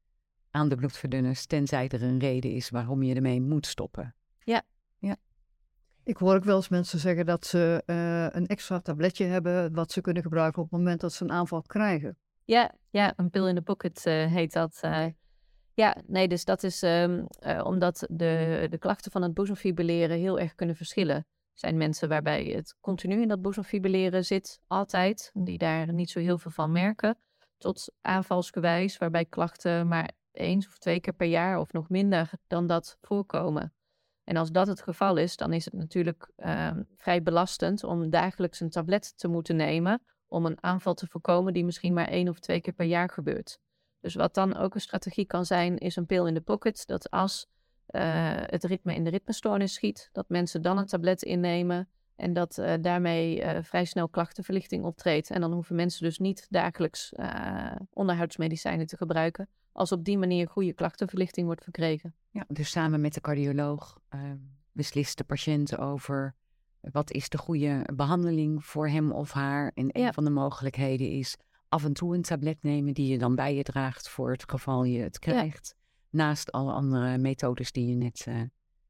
aan 0.52 0.70
de 0.70 0.76
bloedverdunners, 0.76 1.46
tenzij 1.46 1.88
er 1.88 2.04
een 2.04 2.20
reden 2.20 2.52
is 2.52 2.70
waarom 2.70 3.04
je 3.04 3.16
ermee 3.16 3.42
moet 3.42 3.66
stoppen. 3.66 4.16
Ja. 4.44 4.64
Ik 6.04 6.18
hoor 6.18 6.36
ook 6.36 6.44
wel 6.44 6.56
eens 6.56 6.70
mensen 6.70 7.00
zeggen 7.00 7.26
dat 7.26 7.46
ze 7.46 7.84
uh, 7.86 8.28
een 8.30 8.48
extra 8.48 8.80
tabletje 8.80 9.26
hebben 9.26 9.74
wat 9.74 9.92
ze 9.92 10.02
kunnen 10.02 10.24
gebruiken 10.24 10.62
op 10.62 10.70
het 10.70 10.80
moment 10.80 11.02
dat 11.02 11.14
ze 11.14 11.24
een 11.24 11.32
aanval 11.32 11.62
krijgen. 11.62 12.18
Ja, 12.46 12.74
ja 12.90 13.14
een 13.16 13.30
pil 13.30 13.48
in 13.48 13.56
de 13.56 13.62
pocket 13.62 14.06
uh, 14.06 14.26
heet 14.26 14.54
dat. 14.54 14.82
Uh, 14.86 15.06
ja, 15.74 15.98
nee, 16.08 16.28
dus 16.28 16.46
dat 16.46 16.64
is 16.64 16.82
um, 16.82 17.28
omdat 17.64 18.08
de, 18.10 18.68
de 18.70 18.78
klachten 18.78 19.12
van 19.12 19.22
het 19.22 19.34
boezemfibrilleren 19.34 20.18
heel 20.18 20.40
erg 20.40 20.56
kunnen 20.56 20.76
verschillen. 20.76 21.16
Er 21.16 21.26
zijn 21.54 21.78
mensen 21.78 22.10
waarbij 22.10 22.44
het 22.44 22.76
continu 22.80 23.22
in 23.22 23.28
dat 23.28 23.42
boezemfibrilleren 23.42 24.26
zit, 24.26 24.60
altijd, 24.68 25.32
die 25.34 25.58
daar 25.58 25.94
niet 25.94 26.10
zo 26.10 26.20
heel 26.20 26.38
veel 26.38 26.52
van 26.52 26.72
merken, 26.72 27.18
tot 27.58 27.94
aanvalsgewijs, 28.02 28.98
waarbij 28.98 29.26
klachten 29.26 29.88
maar 29.88 30.12
eens 30.32 30.68
of 30.68 30.78
twee 30.78 31.00
keer 31.00 31.14
per 31.14 31.28
jaar 31.28 31.60
of 31.60 31.74
nog 31.74 31.90
minder 31.90 32.32
dan 32.48 32.68
dat 32.68 32.98
voorkomen. 33.02 33.74
En 34.24 34.38
als 34.38 34.52
dat 34.52 34.68
het 34.68 34.82
geval 34.82 35.18
is, 35.18 35.38
dan 35.38 35.54
is 35.54 35.66
het 35.66 35.74
natuurlijk 35.74 36.32
uh, 36.38 36.72
vrij 36.96 37.24
belastend 37.24 37.84
om 37.84 38.10
dagelijks 38.10 38.60
een 38.60 38.70
tablet 38.70 39.18
te 39.18 39.28
moeten 39.28 39.56
nemen 39.56 40.02
om 40.28 40.46
een 40.46 40.64
aanval 40.64 40.94
te 40.94 41.08
voorkomen 41.08 41.54
die 41.54 41.66
misschien 41.66 41.94
maar 41.94 42.08
één 42.08 42.30
of 42.30 42.40
twee 42.40 42.62
keer 42.62 42.74
per 42.74 42.86
jaar 42.86 43.10
gebeurt. 43.10 43.60
Dus 44.00 44.16
wat 44.16 44.34
dan 44.34 44.56
ook 44.56 44.76
een 44.76 44.82
strategie 44.82 45.26
kan 45.26 45.46
zijn, 45.46 45.78
is 45.78 45.96
een 45.96 46.06
pil 46.06 46.28
in 46.28 46.34
de 46.34 46.42
pocket. 46.42 46.88
Dat 46.88 47.12
als 47.12 47.48
uh, 47.88 48.02
het 48.36 48.64
ritme 48.64 48.96
in 48.96 49.04
de 49.04 49.10
ritmestoornis 49.10 49.74
schiet, 49.74 50.10
dat 50.12 50.30
mensen 50.30 50.62
dan 50.62 50.78
een 50.78 50.86
tablet 50.86 51.22
innemen 51.22 51.90
en 52.16 52.34
dat 52.34 52.58
uh, 52.58 52.74
daarmee 52.82 53.42
uh, 53.42 53.58
vrij 53.62 53.86
snel 53.86 54.10
klachtenverlichting 54.10 54.86
optreedt. 54.86 55.30
En 55.30 55.42
dan 55.42 55.54
hoeven 55.54 55.76
mensen 55.76 56.04
dus 56.04 56.20
niet 56.20 56.48
dagelijks 56.50 57.14
onderhoudsmedicijnen 57.94 58.88
te 58.88 58.98
gebruiken, 58.98 59.50
als 59.72 59.92
op 59.92 60.04
die 60.04 60.18
manier 60.18 60.48
goede 60.48 60.74
klachtenverlichting 60.74 61.46
wordt 61.46 61.64
verkregen. 61.64 62.16
Ja, 62.30 62.46
dus 62.48 62.70
samen 62.70 63.02
met 63.02 63.14
de 63.14 63.22
cardioloog 63.22 64.00
uh, 64.16 64.22
beslist 64.72 65.18
de 65.18 65.24
patiënt 65.24 65.78
over 65.78 66.36
wat 66.92 67.12
is 67.12 67.30
de 67.30 67.38
goede 67.38 67.86
behandeling 67.94 68.66
voor 68.66 68.88
hem 68.88 69.12
of 69.12 69.32
haar. 69.32 69.72
En 69.74 69.90
een 69.92 70.14
van 70.14 70.24
de 70.24 70.30
mogelijkheden 70.30 71.10
is 71.10 71.38
af 71.70 71.84
en 71.84 71.94
toe 71.94 72.16
een 72.16 72.22
tablet 72.22 72.64
nemen 72.64 72.94
die 72.94 73.08
je 73.08 73.18
dan 73.18 73.36
bij 73.36 73.56
je 73.56 73.64
draagt 73.64 74.10
voor 74.10 74.32
het 74.32 74.50
geval 74.50 74.84
je 74.84 75.00
het 75.00 75.20
krijgt. 75.20 75.76
Ja. 75.76 75.80
Naast 76.10 76.52
alle 76.52 76.72
andere 76.72 77.18
methodes 77.18 77.72
die 77.72 77.88
je 77.88 77.96
net 77.96 78.26
uh, 78.28 78.42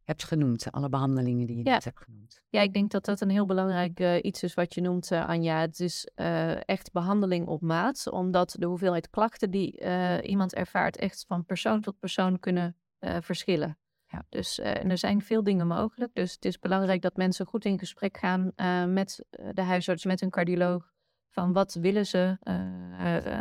hebt 0.04 0.24
genoemd, 0.24 0.72
alle 0.72 0.90
behandelingen 0.90 1.48
die 1.48 1.58
je 1.58 1.64
ja. 1.64 1.72
net 1.72 1.84
hebt 1.84 2.00
genoemd. 2.00 2.42
Ja, 2.50 2.62
ik 2.62 2.74
denk 2.74 2.92
dat 2.92 3.06
dat 3.06 3.22
een 3.22 3.30
heel 3.30 3.46
belangrijk 3.46 4.00
uh, 4.00 4.16
iets 4.22 4.44
is 4.44 4.54
wat 4.54 4.74
je 4.74 4.82
noemt, 4.82 5.12
uh, 5.12 5.28
Anja. 5.28 5.60
Het 5.60 5.80
is 5.80 6.10
uh, 6.16 6.70
echt 6.70 6.92
behandeling 6.92 7.48
op 7.48 7.62
maat, 7.62 8.10
omdat 8.10 8.56
de 8.60 8.66
hoeveelheid 8.66 9.10
klachten 9.10 9.52
die 9.52 9.82
iemand 10.22 10.54
ervaart 10.54 10.98
echt 10.98 11.26
van 11.28 11.46
persoon 11.46 11.82
tot 11.82 12.00
persoon 12.00 12.40
kunnen 12.40 12.76
verschillen. 13.00 13.78
Ja. 14.08 14.26
Dus 14.30 14.60
er 14.60 14.98
zijn 14.98 15.22
veel 15.22 15.44
dingen 15.44 15.68
mogelijk. 15.68 16.14
Dus 16.14 16.32
het 16.32 16.46
is 16.46 16.60
belangrijk 16.60 17.02
dat 17.02 17.16
mensen 17.16 17.46
goed 17.46 17.66
in 17.66 17.80
gesprek 17.80 18.18
gaan 18.18 18.52
met 18.94 19.26
de 19.54 19.62
huisarts, 19.62 20.06
met 20.06 20.22
een 20.22 20.30
cardioloog. 20.30 20.92
Van 21.30 21.54
wat 21.54 21.74
willen 21.74 22.06
ze, 22.06 22.38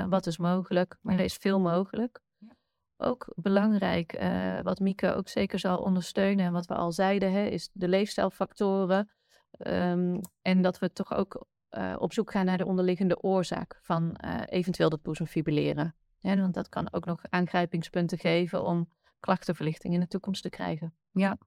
wat 0.08 0.26
is 0.26 0.38
mogelijk. 0.38 0.96
Maar 1.00 1.14
er 1.14 1.24
is 1.24 1.34
veel 1.34 1.60
mogelijk 1.60 2.20
ook 3.00 3.32
belangrijk, 3.34 4.20
uh, 4.20 4.60
wat 4.60 4.80
Mieke 4.80 5.14
ook 5.14 5.28
zeker 5.28 5.58
zal 5.58 5.78
ondersteunen 5.78 6.44
en 6.44 6.52
wat 6.52 6.66
we 6.66 6.74
al 6.74 6.92
zeiden, 6.92 7.32
hè, 7.32 7.44
is 7.44 7.70
de 7.72 7.88
leefstijlfactoren. 7.88 9.10
Um, 9.66 10.20
en 10.42 10.62
dat 10.62 10.78
we 10.78 10.92
toch 10.92 11.14
ook 11.14 11.46
uh, 11.70 11.96
op 11.98 12.12
zoek 12.12 12.30
gaan 12.30 12.44
naar 12.44 12.58
de 12.58 12.66
onderliggende 12.66 13.22
oorzaak 13.22 13.78
van 13.82 14.18
uh, 14.24 14.40
eventueel 14.46 14.88
dat 14.88 15.02
boezemfibrilleren. 15.02 15.94
Want 16.20 16.54
dat 16.54 16.68
kan 16.68 16.92
ook 16.92 17.04
nog 17.04 17.22
aangrijpingspunten 17.28 18.18
geven 18.18 18.64
om 18.64 18.88
klachtenverlichting 19.20 19.94
in 19.94 20.00
de 20.00 20.06
toekomst 20.06 20.42
te 20.42 20.50
krijgen. 20.50 20.94
Ja, 21.10 21.38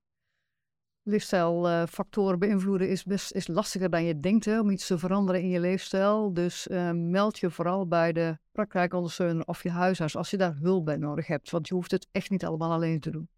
leefstijlfactoren 1.03 2.39
beïnvloeden 2.39 2.89
is 2.89 3.03
best 3.03 3.31
is 3.31 3.47
lastiger 3.47 3.89
dan 3.89 4.03
je 4.03 4.19
denkt 4.19 4.47
om 4.47 4.69
iets 4.69 4.87
te 4.87 4.97
veranderen 4.97 5.41
in 5.41 5.49
je 5.49 5.59
leefstijl. 5.59 6.33
Dus 6.33 6.67
uh, 6.67 6.91
meld 6.91 7.39
je 7.39 7.51
vooral 7.51 7.87
bij 7.87 8.13
de 8.13 8.37
praktijkondersteuner 8.51 9.45
of 9.45 9.63
je 9.63 9.69
huisarts 9.69 10.15
als 10.15 10.29
je 10.29 10.37
daar 10.37 10.55
hulp 10.55 10.85
bij 10.85 10.97
nodig 10.97 11.27
hebt. 11.27 11.49
Want 11.49 11.67
je 11.67 11.73
hoeft 11.73 11.91
het 11.91 12.07
echt 12.11 12.29
niet 12.29 12.45
allemaal 12.45 12.71
alleen 12.71 12.99
te 12.99 13.11
doen. 13.11 13.29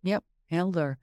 Ja, 0.00 0.20
helder. 0.44 0.98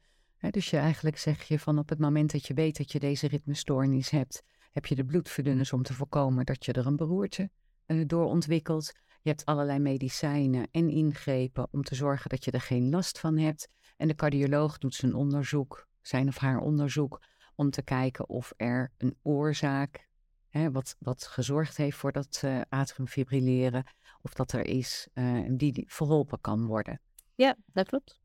dus 0.50 0.70
je 0.70 0.78
eigenlijk 0.78 1.18
zeg 1.18 1.44
je 1.44 1.60
van 1.60 1.80
op 1.80 1.90
het 1.90 2.00
moment 2.00 2.32
dat 2.32 2.48
je 2.48 2.54
weet 2.54 2.78
dat 2.78 2.92
je 2.92 3.00
deze 3.00 3.28
ritmestoornis 3.28 4.10
hebt, 4.10 4.44
heb 4.72 4.86
je 4.86 4.96
de 4.96 5.06
bloedverdunners 5.06 5.74
om 5.74 5.84
te 5.84 5.94
voorkomen 5.94 6.46
dat 6.46 6.66
je 6.66 6.74
er 6.74 6.86
een 6.86 6.96
beroerte 6.96 7.50
uh, 7.88 8.04
door 8.08 8.26
ontwikkelt. 8.26 8.92
Je 9.22 9.30
hebt 9.30 9.46
allerlei 9.46 9.80
medicijnen 9.80 10.68
en 10.72 10.90
ingrepen 10.90 11.68
om 11.72 11.84
te 11.84 11.96
zorgen 11.96 12.30
dat 12.30 12.46
je 12.46 12.52
er 12.52 12.62
geen 12.62 12.90
last 12.90 13.20
van 13.20 13.38
hebt. 13.38 13.68
En 13.98 14.08
de 14.08 14.16
cardioloog 14.16 14.78
doet 14.78 14.96
zijn 14.96 15.14
onderzoek, 15.14 15.88
zijn 16.02 16.28
of 16.28 16.38
haar 16.38 16.60
onderzoek, 16.60 17.22
om 17.56 17.70
te 17.70 17.82
kijken 17.82 18.30
of 18.30 18.54
er 18.58 18.92
een 18.98 19.18
oorzaak, 19.22 20.10
hè, 20.50 20.72
wat, 20.72 20.96
wat 21.00 21.28
gezorgd 21.28 21.78
heeft 21.78 21.98
voor 21.98 22.12
dat 22.12 22.42
uh, 22.46 22.62
atriumfibrilleren, 22.70 23.84
of 24.22 24.34
dat 24.34 24.52
er 24.52 24.66
is 24.66 25.08
uh, 25.14 25.50
die 25.52 25.86
verholpen 25.88 26.42
kan 26.42 26.66
worden. 26.66 27.00
Ja, 27.36 27.56
dat 27.66 27.88
klopt. 27.88 28.20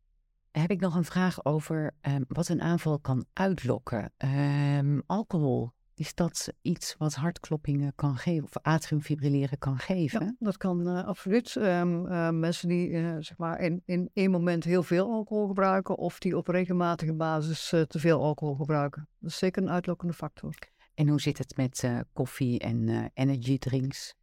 heb 0.51 0.71
ik 0.71 0.81
nog 0.81 0.95
een 0.95 1.05
vraag 1.05 1.45
over 1.45 1.95
ehm, 2.01 2.23
wat 2.29 2.49
een 2.49 2.63
aanval 2.63 2.99
kan 2.99 3.27
uitlokken. 3.33 4.13
Ehm, 4.17 5.01
alcohol, 5.07 5.71
is 6.01 6.15
dat 6.15 6.53
iets 6.63 6.95
wat 6.99 7.15
hartkloppingen 7.15 7.93
kan 7.95 8.17
geven 8.17 8.45
of 8.45 8.57
atriumfibrilleren 8.63 9.59
kan 9.59 9.79
geven? 9.79 10.25
Ja, 10.25 10.35
dat 10.39 10.57
kan 10.57 10.89
uh, 10.89 11.07
absoluut. 11.07 11.55
Um, 11.55 12.07
uh, 12.07 12.31
mensen 12.31 12.69
die 12.69 12.89
uh, 12.89 13.17
zeg 13.19 13.37
maar 13.37 13.61
in, 13.61 13.83
in 13.85 14.11
één 14.13 14.31
moment 14.31 14.65
heel 14.65 14.83
veel 14.83 15.11
alcohol 15.11 15.47
gebruiken 15.47 15.97
of 15.97 16.19
die 16.19 16.37
op 16.37 16.49
regelmatige 16.49 17.15
basis 17.15 17.69
te 17.69 17.99
veel 17.99 18.23
alcohol 18.23 18.55
gebruiken. 18.55 19.09
Dat 19.19 19.31
is 19.31 19.39
zeker 19.39 19.63
een 19.63 19.71
uitlokkende 19.71 20.13
factor. 20.13 20.55
En 20.95 21.09
hoe 21.09 21.21
zit 21.21 21.39
het 21.39 21.57
met 21.57 21.91
koffie 22.13 22.59
en 22.59 23.11
energy 23.15 23.59
drinks? 23.59 24.15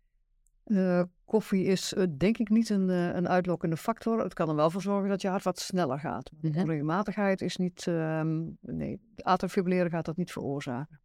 koffie 1.26 1.64
is 1.64 1.94
denk 2.18 2.38
ik 2.38 2.50
niet 2.50 2.70
een, 2.70 2.90
een 2.90 3.28
uitlokkende 3.28 3.78
factor. 3.78 4.24
Het 4.24 4.34
kan 4.34 4.50
er 4.50 4.56
wel 4.56 4.70
voor 4.70 4.82
zorgen 4.82 5.10
dat 5.10 5.22
je 5.22 5.28
hart 5.28 5.44
wat 5.44 5.60
sneller 5.60 6.00
gaat. 6.00 6.32
Mm 6.42 6.54
-hmm. 6.54 6.66
Regelmatigheid 6.66 7.42
is 7.42 7.58
niet, 7.58 7.86
um, 7.86 8.58
nee, 8.62 9.00
atriumfibrilleren 9.16 9.92
gaat 9.92 10.06
dat 10.06 10.18
niet 10.18 10.32
veroorzaken. 10.32 11.00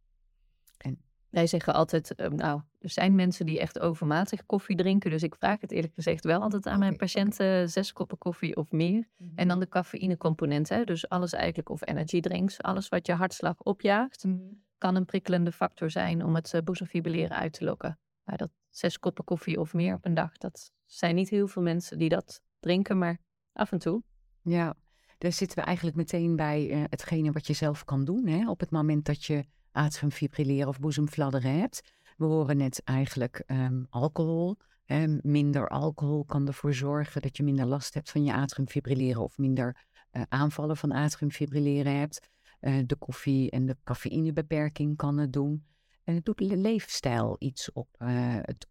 Wij 1.33 1.47
zeggen 1.47 1.73
altijd, 1.73 2.13
uh, 2.19 2.27
nou, 2.27 2.61
er 2.79 2.89
zijn 2.89 3.15
mensen 3.15 3.45
die 3.45 3.59
echt 3.59 3.79
overmatig 3.79 4.45
koffie 4.45 4.75
drinken. 4.75 5.11
Dus 5.11 5.23
ik 5.23 5.35
vraag 5.35 5.61
het 5.61 5.71
eerlijk 5.71 5.93
gezegd 5.93 6.23
wel 6.23 6.41
altijd 6.41 6.67
aan 6.67 6.79
mijn 6.79 6.95
patiënten, 6.95 7.69
zes 7.69 7.93
koppen 7.93 8.17
koffie 8.17 8.55
of 8.55 8.71
meer. 8.71 9.07
En 9.35 9.47
dan 9.47 9.59
de 9.59 9.67
cafeïnecomponent, 9.67 10.69
hè, 10.69 10.83
dus 10.83 11.09
alles 11.09 11.33
eigenlijk, 11.33 11.69
of 11.69 11.87
energy 11.87 12.19
drinks, 12.19 12.61
alles 12.61 12.89
wat 12.89 13.07
je 13.07 13.13
hartslag 13.13 13.61
opjaagt, 13.61 14.23
mm-hmm. 14.23 14.63
kan 14.77 14.95
een 14.95 15.05
prikkelende 15.05 15.51
factor 15.51 15.89
zijn 15.89 16.25
om 16.25 16.35
het 16.35 16.53
uh, 16.53 16.61
boezemfibrilleren 16.61 17.37
uit 17.37 17.53
te 17.53 17.63
lokken. 17.63 17.99
Maar 18.23 18.37
dat 18.37 18.49
zes 18.69 18.99
koppen 18.99 19.23
koffie 19.23 19.59
of 19.59 19.73
meer 19.73 19.95
op 19.95 20.05
een 20.05 20.13
dag, 20.13 20.37
dat 20.37 20.71
zijn 20.85 21.15
niet 21.15 21.29
heel 21.29 21.47
veel 21.47 21.61
mensen 21.61 21.97
die 21.97 22.09
dat 22.09 22.41
drinken, 22.59 22.97
maar 22.97 23.19
af 23.53 23.71
en 23.71 23.79
toe. 23.79 24.03
Ja, 24.41 24.75
daar 25.17 25.31
zitten 25.31 25.57
we 25.57 25.63
eigenlijk 25.63 25.97
meteen 25.97 26.35
bij 26.35 26.69
uh, 26.69 26.83
hetgene 26.89 27.31
wat 27.31 27.47
je 27.47 27.53
zelf 27.53 27.83
kan 27.83 28.05
doen. 28.05 28.27
Hè? 28.27 28.49
Op 28.49 28.59
het 28.59 28.71
moment 28.71 29.05
dat 29.05 29.25
je 29.25 29.45
atriumfibrilleren 29.73 30.67
of 30.67 30.79
boezemfladderen 30.79 31.59
hebt. 31.59 31.81
We 32.17 32.25
horen 32.25 32.57
net 32.57 32.81
eigenlijk 32.83 33.43
um, 33.47 33.87
alcohol. 33.89 34.57
Hè? 34.83 35.07
Minder 35.21 35.67
alcohol 35.67 36.25
kan 36.25 36.47
ervoor 36.47 36.73
zorgen 36.73 37.21
dat 37.21 37.37
je 37.37 37.43
minder 37.43 37.65
last 37.65 37.93
hebt 37.93 38.11
van 38.11 38.23
je 38.23 38.33
atriumfibrilleren 38.33 39.23
of 39.23 39.37
minder 39.37 39.85
uh, 40.11 40.21
aanvallen 40.29 40.77
van 40.77 40.91
atriumfibrilleren 40.91 41.99
hebt. 41.99 42.29
Uh, 42.61 42.79
de 42.85 42.95
koffie 42.95 43.51
en 43.51 43.65
de 43.65 43.77
cafeïnebeperking 43.83 44.97
kan 44.97 45.17
het 45.17 45.33
doen. 45.33 45.65
En 46.03 46.15
het 46.15 46.25
doet 46.25 46.37
de 46.37 46.57
leefstijl 46.57 47.35
iets 47.39 47.71
op, 47.71 47.87
uh, 47.97 48.07
het, 48.41 48.67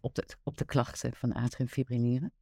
op, 0.00 0.14
de, 0.14 0.24
op 0.42 0.56
de 0.56 0.64
klachten 0.64 1.12
van 1.14 1.32
atriumfibrilleren. 1.32 2.32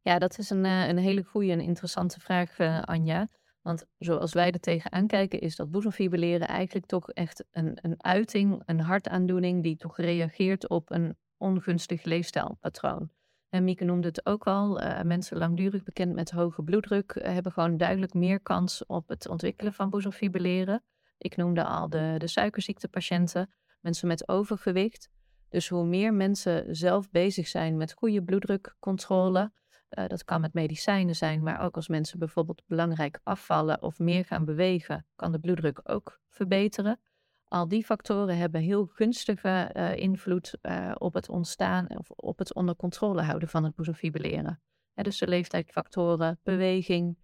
Ja, 0.00 0.18
dat 0.18 0.38
is 0.38 0.50
een, 0.50 0.64
een 0.64 0.98
hele 0.98 1.22
goede 1.22 1.52
en 1.52 1.60
interessante 1.60 2.20
vraag, 2.20 2.58
Anja. 2.84 3.28
Want 3.62 3.86
zoals 3.98 4.32
wij 4.32 4.50
er 4.50 4.60
tegenaan 4.60 5.06
kijken, 5.06 5.40
is 5.40 5.56
dat 5.56 5.70
boezemfibrilleren 5.70 6.48
eigenlijk 6.48 6.86
toch 6.86 7.10
echt 7.10 7.44
een, 7.50 7.78
een 7.82 8.04
uiting, 8.04 8.62
een 8.66 8.80
hartaandoening 8.80 9.62
die 9.62 9.76
toch 9.76 9.96
reageert 9.96 10.68
op 10.68 10.90
een 10.90 11.16
ongunstig 11.36 12.04
leefstijlpatroon. 12.04 13.10
En 13.48 13.64
Mieke 13.64 13.84
noemde 13.84 14.08
het 14.08 14.26
ook 14.26 14.46
al, 14.46 14.82
uh, 14.82 15.02
mensen 15.02 15.38
langdurig 15.38 15.82
bekend 15.82 16.14
met 16.14 16.30
hoge 16.30 16.62
bloeddruk 16.62 17.14
uh, 17.14 17.24
hebben 17.24 17.52
gewoon 17.52 17.76
duidelijk 17.76 18.14
meer 18.14 18.40
kans 18.40 18.86
op 18.86 19.08
het 19.08 19.28
ontwikkelen 19.28 19.72
van 19.72 19.90
boezemfibrilleren. 19.90 20.82
Ik 21.18 21.36
noemde 21.36 21.64
al 21.64 21.88
de, 21.88 22.14
de 22.18 22.26
suikerziektepatiënten, 22.26 23.52
mensen 23.80 24.08
met 24.08 24.28
overgewicht. 24.28 25.10
Dus 25.48 25.68
hoe 25.68 25.84
meer 25.84 26.14
mensen 26.14 26.76
zelf 26.76 27.10
bezig 27.10 27.48
zijn 27.48 27.76
met 27.76 27.92
goede 27.92 28.22
bloeddrukcontrole, 28.22 29.52
uh, 29.98 30.06
dat 30.06 30.24
kan 30.24 30.40
met 30.40 30.52
medicijnen 30.52 31.16
zijn, 31.16 31.42
maar 31.42 31.60
ook 31.60 31.76
als 31.76 31.88
mensen 31.88 32.18
bijvoorbeeld 32.18 32.62
belangrijk 32.66 33.20
afvallen 33.22 33.82
of 33.82 33.98
meer 33.98 34.24
gaan 34.24 34.44
bewegen, 34.44 35.06
kan 35.16 35.32
de 35.32 35.38
bloeddruk 35.38 35.80
ook 35.84 36.20
verbeteren. 36.28 37.00
Al 37.44 37.68
die 37.68 37.84
factoren 37.84 38.36
hebben 38.36 38.60
heel 38.60 38.86
gunstige 38.86 39.70
uh, 39.76 39.96
invloed 39.96 40.58
uh, 40.62 40.92
op 40.98 41.14
het 41.14 41.28
ontstaan 41.28 41.98
of 41.98 42.10
op 42.10 42.38
het 42.38 42.54
onder 42.54 42.76
controle 42.76 43.22
houden 43.22 43.48
van 43.48 43.64
het 43.64 43.74
boezemfibrilleren. 43.74 44.60
dus 44.94 45.18
de 45.18 45.28
leeftijdsfactoren, 45.28 46.40
beweging, 46.42 47.16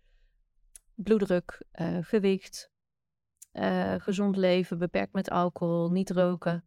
bloeddruk, 0.94 1.62
gewicht, 2.00 2.70
gezond 3.98 4.36
leven, 4.36 4.78
beperkt 4.78 5.12
met 5.12 5.30
alcohol, 5.30 5.90
niet 5.90 6.10
roken. 6.10 6.64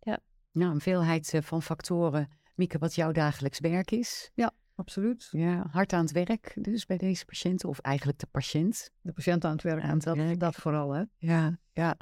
Ja, 0.00 0.18
nou, 0.52 0.72
een 0.72 0.80
veelheid 0.80 1.38
van 1.40 1.62
factoren. 1.62 2.28
Mieke, 2.54 2.78
wat 2.78 2.94
jouw 2.94 3.12
dagelijks 3.12 3.60
werk 3.60 3.90
is. 3.90 4.30
Ja, 4.34 4.52
absoluut. 4.74 5.28
Ja, 5.30 5.66
hard 5.70 5.92
aan 5.92 6.04
het 6.04 6.12
werk 6.12 6.56
dus 6.60 6.86
bij 6.86 6.96
deze 6.96 7.24
patiënten, 7.24 7.68
of 7.68 7.78
eigenlijk 7.78 8.18
de 8.18 8.26
patiënt. 8.26 8.90
De 9.00 9.12
patiënt 9.12 9.44
aan 9.44 9.52
het 9.52 9.62
werk, 9.62 9.82
aan 9.82 9.94
het 9.94 10.02
dat, 10.02 10.16
werk. 10.16 10.40
dat 10.40 10.54
vooral, 10.54 10.90
hè? 10.92 11.02
Ja, 11.16 11.58
ja, 11.72 11.96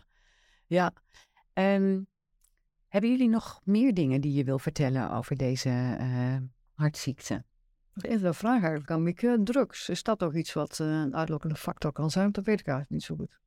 ja. 0.67 0.93
Um, 1.55 2.07
hebben 2.89 3.11
jullie 3.11 3.29
nog 3.29 3.61
meer 3.65 3.95
dingen 3.95 4.21
die 4.21 4.33
je 4.33 4.45
wil 4.45 4.59
vertellen 4.59 5.11
over 5.11 5.37
deze 5.37 5.97
uh, 6.01 6.37
hartziekte? 6.75 7.45
Even 8.01 8.27
een 8.27 8.35
vraag 8.35 8.61
eigenlijk 8.61 8.91
aan 8.91 9.03
Mieke. 9.03 9.41
Drugs, 9.45 9.89
is 9.89 10.03
dat 10.03 10.19
toch 10.19 10.35
iets 10.35 10.53
wat 10.53 10.79
uh, 10.79 10.87
een 10.89 11.17
uitlokkende 11.17 11.57
factor 11.57 11.93
kan 11.93 12.11
zijn? 12.11 12.33
Dat 12.33 12.45
weet 12.45 12.61
ik 12.61 12.67
eigenlijk 12.67 12.91
niet 12.91 13.03
zo 13.03 13.17
goed. 13.17 13.41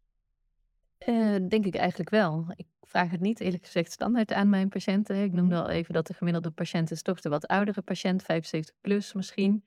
Uh, 1.06 1.36
denk 1.48 1.66
ik 1.66 1.76
eigenlijk 1.76 2.10
wel. 2.10 2.46
Ik 2.56 2.68
vraag 2.82 3.12
het 3.12 3.20
niet 3.20 3.40
eerlijk 3.40 3.66
gezegd 3.66 3.92
standaard 3.92 4.34
aan 4.34 4.50
mijn 4.50 4.70
patiënten. 4.70 5.24
Ik 5.24 5.34
noemde 5.34 5.56
al 5.56 5.70
even 5.70 5.94
dat 5.94 6.08
de 6.08 6.14
gemiddelde 6.14 6.52
patiënt 6.52 6.92
is 6.92 7.02
toch 7.02 7.22
de 7.22 7.30
wat 7.30 7.48
oudere 7.48 7.82
patiënt, 7.82 8.24
75 8.24 8.76
plus 8.82 9.14
misschien. 9.14 9.66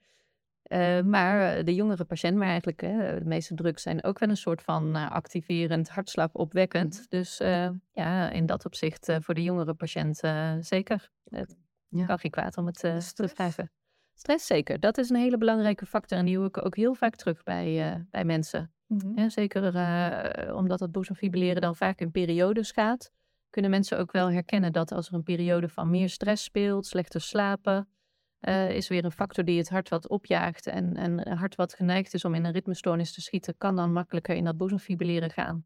Uh, 0.67 1.01
maar 1.01 1.63
de 1.63 1.75
jongere 1.75 2.05
patiënt, 2.05 2.37
maar 2.37 2.47
eigenlijk 2.47 2.79
de 2.79 3.21
meeste 3.23 3.55
drugs 3.55 3.81
zijn 3.81 4.03
ook 4.03 4.19
wel 4.19 4.29
een 4.29 4.37
soort 4.37 4.61
van 4.61 4.95
uh, 4.95 5.11
activerend, 5.11 5.89
hartslagopwekkend. 5.89 6.95
Mhm. 6.95 7.05
Dus 7.09 7.41
uh, 7.41 7.69
ja, 7.91 8.29
in 8.29 8.45
dat 8.45 8.65
opzicht 8.65 9.11
voor 9.19 9.33
de 9.33 9.43
jongere 9.43 9.73
patiënt 9.73 10.17
zeker. 10.59 11.09
Het 11.23 11.57
ja. 11.87 12.05
kan 12.05 12.19
geen 12.19 12.31
kwaad 12.31 12.57
om 12.57 12.65
het 12.65 12.79
te 13.15 13.27
schrijven. 13.27 13.71
Stress 14.19 14.45
zeker, 14.45 14.79
dat 14.79 14.97
is 14.97 15.09
een 15.09 15.15
hele 15.15 15.37
belangrijke 15.37 15.85
factor 15.85 16.17
en 16.17 16.25
die 16.25 16.37
hoor 16.37 16.45
ik 16.45 16.65
ook 16.65 16.75
heel 16.75 16.93
vaak 16.93 17.15
terug 17.15 17.43
bij, 17.43 18.05
bij 18.09 18.25
mensen. 18.25 18.71
Mm 18.87 18.99
-hmm. 18.99 19.29
zeker 19.29 19.75
uh, 19.75 20.55
omdat 20.55 20.79
het 20.79 20.91
boezemfibrilleren 20.91 21.61
dan 21.61 21.75
vaak 21.75 21.99
in 21.99 22.11
periodes 22.11 22.71
gaat, 22.71 23.11
kunnen 23.49 23.71
mensen 23.71 23.97
ook 23.99 24.11
wel 24.11 24.31
herkennen 24.31 24.71
dat 24.71 24.91
als 24.91 25.07
er 25.07 25.13
een 25.13 25.23
periode 25.23 25.69
van 25.69 25.89
meer 25.89 26.09
stress 26.09 26.43
speelt, 26.43 26.85
slechter 26.85 27.21
slapen, 27.21 27.87
uh, 28.41 28.69
is 28.69 28.87
weer 28.87 29.05
een 29.05 29.11
factor 29.11 29.43
die 29.43 29.57
het 29.57 29.69
hart 29.69 29.89
wat 29.89 30.07
opjaagt. 30.07 30.67
En, 30.67 30.95
en 30.95 31.37
hart 31.37 31.55
wat 31.55 31.73
geneigd 31.73 32.13
is 32.13 32.25
om 32.25 32.33
in 32.33 32.45
een 32.45 32.51
ritmestoornis 32.51 33.13
te 33.13 33.21
schieten, 33.21 33.57
kan 33.57 33.75
dan 33.75 33.93
makkelijker 33.93 34.35
in 34.35 34.43
dat 34.43 34.57
boezemfibrilleren 34.57 35.31
gaan. 35.31 35.65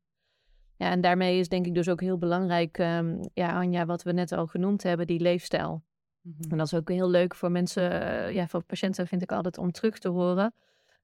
Ja, 0.77 0.89
en 0.89 1.01
daarmee 1.01 1.39
is 1.39 1.49
denk 1.49 1.65
ik 1.65 1.73
dus 1.73 1.89
ook 1.89 2.01
heel 2.01 2.17
belangrijk, 2.17 2.77
um, 2.77 3.19
ja, 3.33 3.59
Anja, 3.59 3.85
wat 3.85 4.03
we 4.03 4.11
net 4.11 4.31
al 4.31 4.47
genoemd 4.47 4.83
hebben, 4.83 5.07
die 5.07 5.19
leefstijl. 5.19 5.83
-hmm. 6.23 6.51
En 6.51 6.57
dat 6.57 6.65
is 6.65 6.73
ook 6.73 6.89
heel 6.89 7.09
leuk 7.09 7.35
voor 7.35 7.51
mensen, 7.51 7.91
uh, 7.91 8.31
ja, 8.33 8.47
voor 8.47 8.63
patiënten 8.63 9.07
vind 9.07 9.21
ik 9.21 9.31
altijd 9.31 9.57
om 9.57 9.71
terug 9.71 9.99
te 9.99 10.09
horen. 10.09 10.53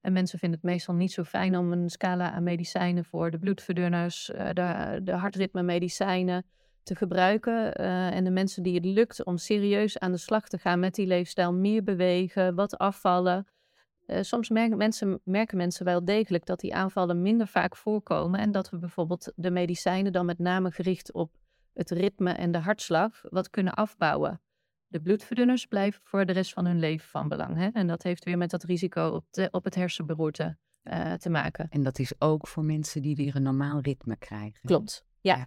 En 0.00 0.12
mensen 0.12 0.38
vinden 0.38 0.58
het 0.58 0.70
meestal 0.70 0.94
niet 0.94 1.12
zo 1.12 1.24
fijn 1.24 1.56
om 1.56 1.72
een 1.72 1.90
scala 1.90 2.32
aan 2.32 2.42
medicijnen 2.42 3.04
voor 3.04 3.30
de 3.30 3.38
bloedverdunners, 3.38 4.30
uh, 4.30 4.48
de, 4.52 5.00
de 5.02 5.12
hartritmemedicijnen 5.12 6.44
te 6.82 6.94
gebruiken. 6.94 7.80
Uh, 7.80 8.16
en 8.16 8.24
de 8.24 8.30
mensen 8.30 8.62
die 8.62 8.74
het 8.74 8.84
lukt 8.84 9.24
om 9.24 9.36
serieus 9.36 9.98
aan 9.98 10.12
de 10.12 10.18
slag 10.18 10.48
te 10.48 10.58
gaan 10.58 10.80
met 10.80 10.94
die 10.94 11.06
leefstijl, 11.06 11.52
meer 11.52 11.82
bewegen, 11.82 12.54
wat 12.54 12.78
afvallen. 12.78 13.46
Soms 14.20 14.48
merken 14.48 14.76
mensen, 14.76 15.20
merken 15.24 15.56
mensen 15.56 15.84
wel 15.84 16.04
degelijk 16.04 16.46
dat 16.46 16.60
die 16.60 16.74
aanvallen 16.74 17.22
minder 17.22 17.46
vaak 17.46 17.76
voorkomen. 17.76 18.40
En 18.40 18.52
dat 18.52 18.70
we 18.70 18.78
bijvoorbeeld 18.78 19.32
de 19.36 19.50
medicijnen 19.50 20.12
dan 20.12 20.26
met 20.26 20.38
name 20.38 20.70
gericht 20.70 21.12
op 21.12 21.36
het 21.74 21.90
ritme 21.90 22.32
en 22.32 22.52
de 22.52 22.58
hartslag 22.58 23.20
wat 23.22 23.50
kunnen 23.50 23.74
afbouwen. 23.74 24.40
De 24.90 25.00
bloedverdunners 25.00 25.66
blijven 25.66 26.00
voor 26.04 26.26
de 26.26 26.32
rest 26.32 26.52
van 26.52 26.66
hun 26.66 26.78
leven 26.78 27.08
van 27.08 27.28
belang. 27.28 27.56
Hè? 27.56 27.68
En 27.68 27.86
dat 27.86 28.02
heeft 28.02 28.24
weer 28.24 28.38
met 28.38 28.50
dat 28.50 28.62
risico 28.62 29.08
op, 29.08 29.26
de, 29.30 29.48
op 29.50 29.64
het 29.64 29.74
hersenberoerte 29.74 30.56
uh, 30.84 31.12
te 31.12 31.30
maken. 31.30 31.66
En 31.68 31.82
dat 31.82 31.98
is 31.98 32.12
ook 32.18 32.46
voor 32.46 32.64
mensen 32.64 33.02
die 33.02 33.16
weer 33.16 33.36
een 33.36 33.42
normaal 33.42 33.80
ritme 33.80 34.16
krijgen. 34.16 34.60
Klopt, 34.62 35.04
ja. 35.20 35.36
ja. 35.36 35.46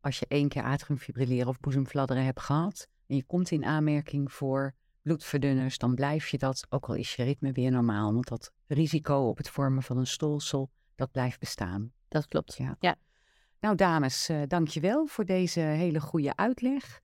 Als 0.00 0.18
je 0.18 0.26
één 0.28 0.48
keer 0.48 0.62
atriumfibrilleren 0.62 1.48
of 1.48 1.60
boezemfladderen 1.60 2.24
hebt 2.24 2.40
gehad 2.40 2.88
en 3.06 3.16
je 3.16 3.24
komt 3.24 3.50
in 3.50 3.64
aanmerking 3.64 4.32
voor 4.32 4.74
bloedverdunners, 5.02 5.78
dan 5.78 5.94
blijf 5.94 6.28
je 6.28 6.38
dat, 6.38 6.66
ook 6.68 6.88
al 6.88 6.94
is 6.94 7.14
je 7.14 7.22
ritme 7.22 7.52
weer 7.52 7.70
normaal. 7.70 8.12
Want 8.12 8.28
dat 8.28 8.52
risico 8.66 9.28
op 9.28 9.36
het 9.36 9.50
vormen 9.50 9.82
van 9.82 9.98
een 9.98 10.06
stolsel, 10.06 10.70
dat 10.94 11.10
blijft 11.10 11.40
bestaan. 11.40 11.92
Dat 12.08 12.26
klopt, 12.26 12.56
ja. 12.56 12.76
ja. 12.80 12.96
Nou 13.60 13.76
dames, 13.76 14.30
uh, 14.30 14.42
dankjewel 14.46 15.06
voor 15.06 15.24
deze 15.24 15.60
hele 15.60 16.00
goede 16.00 16.36
uitleg. 16.36 17.00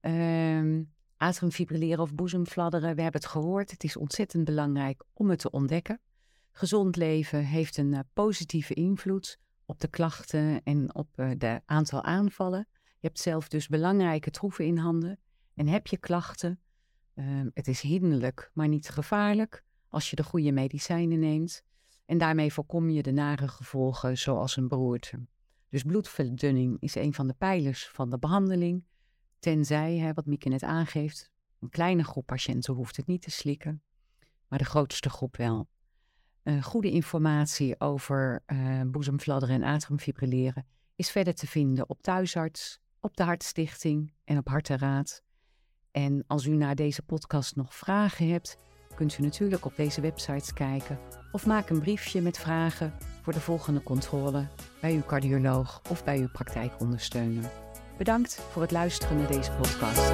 Uh, 0.00 0.84
atriumfibrilleren 1.16 2.02
of 2.02 2.14
boezemfladderen, 2.14 2.94
we 2.94 3.02
hebben 3.02 3.20
het 3.20 3.30
gehoord. 3.30 3.70
Het 3.70 3.84
is 3.84 3.96
ontzettend 3.96 4.44
belangrijk 4.44 5.04
om 5.12 5.30
het 5.30 5.38
te 5.38 5.50
ontdekken. 5.50 6.00
Gezond 6.50 6.96
leven 6.96 7.44
heeft 7.44 7.76
een 7.76 7.92
uh, 7.92 7.98
positieve 8.12 8.74
invloed 8.74 9.38
op 9.64 9.80
de 9.80 9.88
klachten 9.88 10.62
en 10.64 10.94
op 10.94 11.08
het 11.16 11.44
uh, 11.44 11.56
aantal 11.64 12.02
aanvallen. 12.02 12.66
Je 12.72 13.06
hebt 13.06 13.20
zelf 13.20 13.48
dus 13.48 13.68
belangrijke 13.68 14.30
troeven 14.30 14.64
in 14.64 14.76
handen. 14.76 15.18
En 15.54 15.66
heb 15.66 15.86
je 15.86 15.96
klachten, 15.96 16.60
uh, 17.14 17.24
het 17.54 17.68
is 17.68 17.80
hinderlijk, 17.80 18.50
maar 18.54 18.68
niet 18.68 18.88
gevaarlijk 18.88 19.64
als 19.88 20.10
je 20.10 20.16
de 20.16 20.24
goede 20.24 20.52
medicijnen 20.52 21.18
neemt. 21.18 21.62
En 22.06 22.18
daarmee 22.18 22.52
voorkom 22.52 22.90
je 22.90 23.02
de 23.02 23.12
nare 23.12 23.48
gevolgen 23.48 24.18
zoals 24.18 24.56
een 24.56 24.68
beroerte. 24.68 25.26
Dus 25.68 25.82
bloedverdunning 25.82 26.76
is 26.80 26.94
een 26.94 27.14
van 27.14 27.26
de 27.26 27.34
pijlers 27.38 27.88
van 27.88 28.10
de 28.10 28.18
behandeling. 28.18 28.84
Tenzij, 29.46 29.96
hè, 29.96 30.12
wat 30.12 30.26
Mieke 30.26 30.48
net 30.48 30.62
aangeeft, 30.62 31.30
een 31.60 31.68
kleine 31.68 32.04
groep 32.04 32.26
patiënten 32.26 32.74
hoeft 32.74 32.96
het 32.96 33.06
niet 33.06 33.22
te 33.22 33.30
slikken, 33.30 33.82
maar 34.48 34.58
de 34.58 34.64
grootste 34.64 35.10
groep 35.10 35.36
wel. 35.36 35.68
Uh, 36.42 36.62
goede 36.62 36.90
informatie 36.90 37.80
over 37.80 38.42
uh, 38.46 38.80
boezemfladderen 38.86 39.62
en 39.62 39.74
atriumfibrilleren 39.74 40.66
is 40.96 41.10
verder 41.10 41.34
te 41.34 41.46
vinden 41.46 41.88
op 41.88 42.02
Thuisarts, 42.02 42.80
op 43.00 43.16
de 43.16 43.22
Hartstichting 43.22 44.12
en 44.24 44.38
op 44.38 44.48
Hartenraad. 44.48 45.22
En 45.90 46.24
als 46.26 46.46
u 46.46 46.56
na 46.56 46.74
deze 46.74 47.02
podcast 47.02 47.56
nog 47.56 47.74
vragen 47.74 48.28
hebt, 48.28 48.58
kunt 48.94 49.18
u 49.18 49.22
natuurlijk 49.22 49.64
op 49.64 49.76
deze 49.76 50.00
websites 50.00 50.52
kijken 50.52 50.98
of 51.32 51.46
maak 51.46 51.70
een 51.70 51.80
briefje 51.80 52.20
met 52.20 52.38
vragen 52.38 52.92
voor 53.22 53.32
de 53.32 53.40
volgende 53.40 53.82
controle 53.82 54.48
bij 54.80 54.94
uw 54.94 55.04
cardioloog 55.04 55.82
of 55.90 56.04
bij 56.04 56.18
uw 56.18 56.28
praktijkondersteuner. 56.28 57.65
Bedankt 57.96 58.38
voor 58.52 58.62
het 58.62 58.70
luisteren 58.70 59.16
naar 59.16 59.26
deze 59.26 59.50
podcast. 59.52 60.12